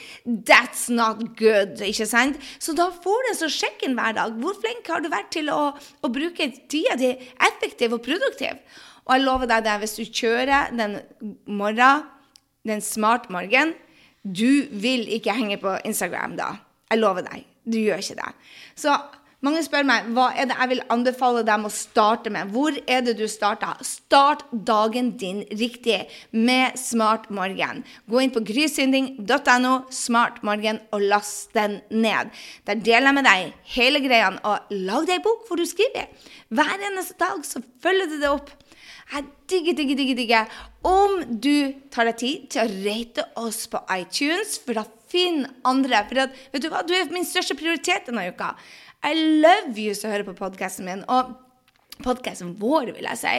that's 0.48 0.90
not 0.92 1.22
good. 1.40 1.80
ikke 1.80 2.08
sant? 2.10 2.42
Så 2.60 2.76
da 2.76 2.90
får 2.92 3.24
du 3.24 3.30
en 3.32 3.40
sånn 3.40 3.54
sjekk 3.56 3.86
inn 3.88 3.96
hver 3.96 4.18
dag. 4.18 4.36
Hvor 4.44 4.58
flink 4.60 4.92
har 4.92 5.04
du 5.04 5.08
vært 5.14 5.32
til 5.36 5.52
å, 5.54 5.72
å 5.72 6.12
bruke 6.12 6.50
tida 6.72 6.98
di 7.00 7.14
effektiv 7.48 7.96
og 7.96 8.04
produktiv? 8.04 8.60
Og 9.06 9.16
jeg 9.16 9.24
lover 9.24 9.50
deg 9.50 9.64
det, 9.64 9.80
hvis 9.80 9.98
du 10.00 10.04
kjører 10.04 10.76
den 10.76 11.00
morgen, 11.48 12.06
den 12.68 12.82
smart 12.84 13.30
morgen, 13.32 13.76
du 14.26 14.66
vil 14.74 15.06
ikke 15.16 15.36
henge 15.38 15.60
på 15.62 15.78
Instagram 15.86 16.36
da. 16.40 16.56
Jeg 16.90 17.00
lover 17.00 17.24
deg. 17.28 17.46
Du 17.64 17.78
gjør 17.80 18.02
ikke 18.02 18.18
det. 18.18 18.32
Så 18.78 18.94
mange 19.46 19.62
spør 19.66 19.86
meg 19.88 20.08
hva 20.16 20.32
er 20.34 20.50
det 20.50 20.58
jeg 20.58 20.72
vil 20.72 20.82
anbefale 20.94 21.44
dem 21.46 21.68
å 21.68 21.72
starte 21.74 22.32
med. 22.34 22.50
Hvor 22.54 22.76
er 22.90 23.04
det 23.06 23.16
du 23.20 23.26
starter? 23.30 23.78
Start 23.86 24.46
dagen 24.68 25.14
din 25.22 25.44
riktig 25.54 26.02
med 26.32 26.80
Smart 26.80 27.30
morgen. 27.34 27.84
Gå 28.10 28.24
inn 28.24 28.34
på 28.34 28.44
grysynding.no 28.48 29.76
smartmorgen 29.94 30.82
og 30.96 31.06
last 31.12 31.54
den 31.58 31.80
ned. 31.94 32.34
Der 32.66 32.82
deler 32.82 33.12
jeg 33.12 33.20
med 33.20 33.30
deg 33.30 33.72
hele 33.76 34.02
greia. 34.06 34.34
Og 34.42 34.76
lag 34.88 35.06
deg 35.06 35.20
ei 35.20 35.26
bok 35.26 35.46
hvor 35.48 35.62
du 35.62 35.68
skriver. 35.70 36.10
Hver 36.56 36.88
eneste 36.90 37.18
dag 37.22 37.46
så 37.46 37.62
følger 37.84 38.10
du 38.10 38.20
det 38.22 38.32
opp. 38.32 38.54
Jeg 39.14 39.28
digger, 39.52 39.76
digger, 39.78 39.98
digger, 40.00 40.18
digger 40.18 40.54
om 40.86 41.22
du 41.42 41.74
tar 41.94 42.10
deg 42.10 42.20
tid 42.22 42.50
til 42.54 42.66
å 42.66 42.82
rate 42.86 43.26
oss 43.42 43.64
på 43.72 43.82
iTunes, 43.96 44.58
for 44.62 44.78
da 44.78 44.86
finn 45.12 45.46
andre. 45.68 46.04
For 46.10 46.26
at, 46.26 46.44
vet 46.54 46.66
du 46.66 46.70
hva, 46.74 46.84
du 46.86 46.94
er 46.98 47.10
min 47.14 47.28
største 47.28 47.58
prioritet 47.58 48.10
denne 48.10 48.28
uka. 48.30 48.54
I 49.06 49.14
love 49.42 49.78
you 49.78 49.96
som 49.98 50.14
hører 50.14 50.28
på 50.28 50.38
podkasten 50.38 50.88
min. 50.88 51.04
og 51.10 51.36
podkasten 52.04 52.54
vår, 52.60 52.92
vil 52.96 53.08
jeg 53.08 53.20
si. 53.20 53.34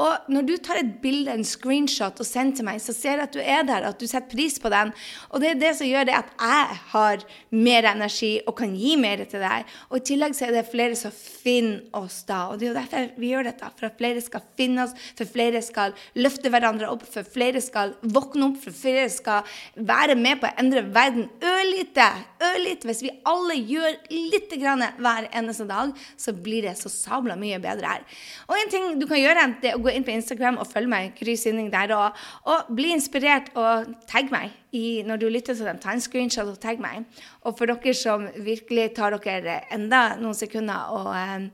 Og 0.00 0.30
når 0.32 0.46
du 0.48 0.54
tar 0.62 0.80
et 0.80 0.92
bilde, 1.02 1.32
en 1.32 1.46
screenshot, 1.46 2.18
og 2.20 2.26
sender 2.26 2.58
til 2.58 2.66
meg, 2.66 2.80
så 2.82 2.94
ser 2.96 3.18
jeg 3.18 3.28
at 3.28 3.36
du 3.36 3.40
er 3.40 3.66
der, 3.68 3.86
at 3.86 4.00
du 4.00 4.06
setter 4.08 4.30
pris 4.32 4.58
på 4.60 4.72
den. 4.72 4.92
Og 5.30 5.42
det 5.42 5.52
er 5.52 5.60
det 5.60 5.72
som 5.78 5.88
gjør 5.88 6.08
det 6.08 6.16
at 6.18 6.32
jeg 6.40 6.80
har 6.92 7.24
mer 7.54 7.90
energi 7.92 8.32
og 8.46 8.56
kan 8.60 8.74
gi 8.76 8.96
mer 9.00 9.24
til 9.30 9.44
deg. 9.44 9.68
Og 9.90 10.00
i 10.00 10.04
tillegg 10.10 10.36
så 10.36 10.48
er 10.48 10.56
det 10.58 10.66
flere 10.70 10.98
som 10.98 11.14
finner 11.14 11.82
oss 11.96 12.22
da. 12.28 12.42
Og 12.50 12.60
det 12.60 12.68
er 12.68 12.72
jo 12.72 12.78
derfor 12.80 13.08
vi 13.20 13.32
gjør 13.32 13.48
dette. 13.50 13.72
For 13.78 13.90
at 13.90 13.98
flere 14.00 14.24
skal 14.24 14.44
finne 14.58 14.86
oss, 14.86 14.96
for 15.18 15.30
flere 15.30 15.62
skal 15.64 15.96
løfte 16.18 16.52
hverandre 16.52 16.90
opp, 16.90 17.06
for 17.08 17.26
flere 17.26 17.62
skal 17.64 17.94
våkne 18.02 18.50
opp, 18.50 18.60
for 18.64 18.76
flere 18.76 19.06
skal 19.12 19.46
være 19.76 20.18
med 20.18 20.40
på 20.40 20.50
å 20.50 20.54
endre 20.60 20.84
verden 20.90 21.28
ørlite. 21.38 22.10
Ørlite. 22.50 22.90
Hvis 22.90 23.04
vi 23.06 23.14
alle 23.28 23.56
gjør 23.60 23.98
lite 24.10 24.58
grann 24.60 24.84
hver 24.98 25.30
eneste 25.30 25.68
dag, 25.68 25.94
så 26.20 26.34
blir 26.34 26.66
det 26.66 26.76
så 26.80 26.90
sabla 26.92 27.38
mye 27.38 27.60
bedre 27.62 27.90
her 27.90 27.99
der. 28.00 28.20
Og 28.48 28.56
en 28.58 28.72
ting 28.72 28.88
du 29.00 29.06
kan 29.06 29.20
gjøre, 29.20 29.46
det 29.62 29.72
er 29.72 29.78
å 29.78 29.82
gå 29.84 29.92
inn 29.92 30.06
på 30.06 30.14
Instagram 30.14 30.58
og 30.60 30.68
følge 30.70 30.90
meg, 30.90 31.20
Sinding 31.40 31.70
der, 31.72 31.92
og, 31.94 32.16
og, 32.50 32.72
bli 32.74 32.90
inspirert 32.94 33.52
og 33.58 33.92
tagg 34.10 34.32
meg 34.32 34.50
i, 34.76 35.02
når 35.06 35.22
du 35.22 35.28
lytter 35.30 35.54
til 35.54 35.68
dem. 35.68 35.78
Ta 35.82 35.94
en 35.94 36.02
screenshot 36.02 36.50
og 36.50 36.58
tagg 36.62 36.82
meg. 36.82 37.06
Og 37.46 37.56
for 37.58 37.70
dere 37.70 37.94
som 37.96 38.26
virkelig 38.42 38.90
tar 38.98 39.16
dere 39.16 39.60
enda 39.74 40.16
noen 40.20 40.36
sekunder 40.36 40.92
og 40.96 41.10
um, 41.14 41.48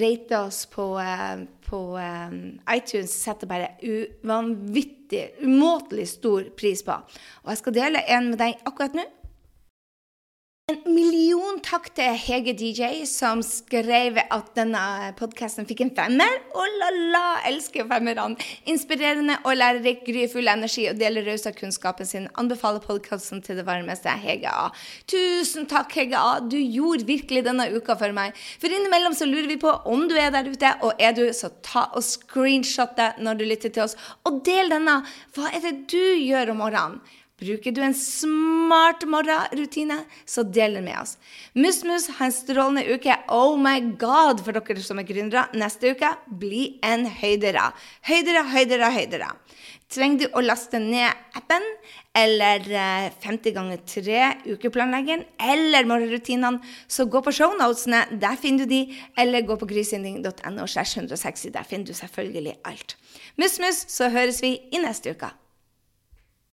rate 0.00 0.40
oss 0.40 0.64
på, 0.70 0.92
uh, 1.00 1.42
på 1.66 1.82
um, 1.98 2.40
iTunes, 2.72 3.14
setter 3.14 3.50
bare 3.50 3.74
uvanvittig, 3.82 5.28
umåtelig 5.42 6.08
stor 6.16 6.50
pris 6.58 6.84
på. 6.86 6.96
Og 7.44 7.54
jeg 7.54 7.62
skal 7.62 7.78
dele 7.82 8.06
en 8.06 8.32
med 8.32 8.42
deg 8.42 8.66
akkurat 8.66 8.96
nå. 8.98 9.06
En 10.66 10.80
million 10.90 11.60
takk 11.62 11.84
til 11.94 12.16
Hege 12.18 12.50
DJ, 12.58 13.04
som 13.06 13.38
skrev 13.46 14.16
at 14.18 14.48
denne 14.58 15.12
podkasten 15.14 15.62
fikk 15.68 15.84
en 15.84 15.92
femmer. 15.94 16.40
Oh 16.58 16.64
la 16.80 16.88
la, 17.12 17.20
elsker 17.46 17.84
femmerne! 17.86 18.34
Inspirerende 18.72 19.36
og 19.46 19.60
lærerik, 19.60 20.00
gryfull 20.08 20.50
energi 20.50 20.88
og 20.90 20.98
deler 20.98 21.22
raus 21.30 21.46
av 21.46 21.54
kunnskapen 21.54 22.08
sin. 22.10 22.26
Anbefaler 22.42 22.82
podkasten 22.82 23.44
til 23.46 23.60
det 23.60 23.66
varmeste. 23.68 24.10
Hege 24.24 24.50
A. 24.50 24.72
Tusen 25.06 25.68
takk, 25.70 25.94
Hege 26.00 26.18
A. 26.18 26.40
Du 26.42 26.58
gjorde 26.58 27.06
virkelig 27.06 27.44
denne 27.46 27.68
uka 27.70 27.94
for 28.00 28.16
meg. 28.16 28.34
For 28.58 28.66
innimellom 28.66 29.14
så 29.14 29.28
lurer 29.30 29.46
vi 29.52 29.60
på 29.62 29.70
om 29.86 30.08
du 30.10 30.16
er 30.18 30.34
der 30.34 30.50
ute, 30.50 30.72
og 30.82 30.98
er 30.98 31.14
du, 31.14 31.28
så 31.30 31.52
ta 31.62 31.84
og 31.92 32.02
screenshot 32.02 32.98
det 32.98 33.12
når 33.22 33.38
du 33.38 33.46
lytter 33.46 33.70
til 33.70 33.86
oss, 33.86 33.94
og 34.26 34.42
del 34.50 34.74
denne. 34.74 34.98
Hva 35.38 35.46
er 35.54 35.62
det 35.68 35.76
du 35.94 36.02
gjør 36.26 36.56
om 36.56 36.60
morgenen? 36.64 37.22
Bruker 37.36 37.74
du 37.76 37.82
en 37.84 37.92
smart 37.92 39.02
morgenrutine, 39.12 39.98
så 40.24 40.40
del 40.40 40.78
den 40.78 40.86
med 40.86 40.96
oss. 41.02 41.18
Mus-Mus 41.52 42.06
har 42.16 42.30
en 42.30 42.32
strålende 42.32 42.86
uke. 42.88 43.12
Oh 43.28 43.58
my 43.60 43.74
god 44.00 44.40
for 44.40 44.56
dere 44.56 44.80
som 44.80 45.02
er 45.02 45.04
gründere. 45.04 45.42
Neste 45.52 45.92
uke 45.92 46.14
bli 46.40 46.78
en 46.80 47.04
høydere. 47.04 47.66
Høydere, 48.08 48.46
høydere, 48.54 48.90
høydere. 48.96 49.28
Trenger 49.92 50.24
du 50.24 50.32
å 50.32 50.46
laste 50.46 50.80
ned 50.80 51.12
appen, 51.36 51.68
eller 52.16 52.64
50 53.20 53.52
ganger 53.52 53.84
3 53.84 54.24
ukeplanleggeren, 54.56 55.28
eller 55.36 55.92
morgenrutinene, 55.92 56.64
så 56.88 57.04
gå 57.04 57.20
på 57.20 57.36
shownotene. 57.36 58.06
Der 58.16 58.40
finner 58.40 58.64
du 58.64 58.72
de. 58.72 58.84
Eller 59.12 59.44
gå 59.44 59.60
på 59.60 59.68
grysynding.no. 59.68 60.64
Der 60.64 61.64
finner 61.68 61.84
du 61.84 61.92
selvfølgelig 62.00 62.62
alt. 62.64 62.96
Mus-Mus, 63.36 63.90
så 63.92 64.08
høres 64.08 64.40
vi 64.40 64.56
i 64.72 64.80
neste 64.80 65.12
uke. 65.12 65.36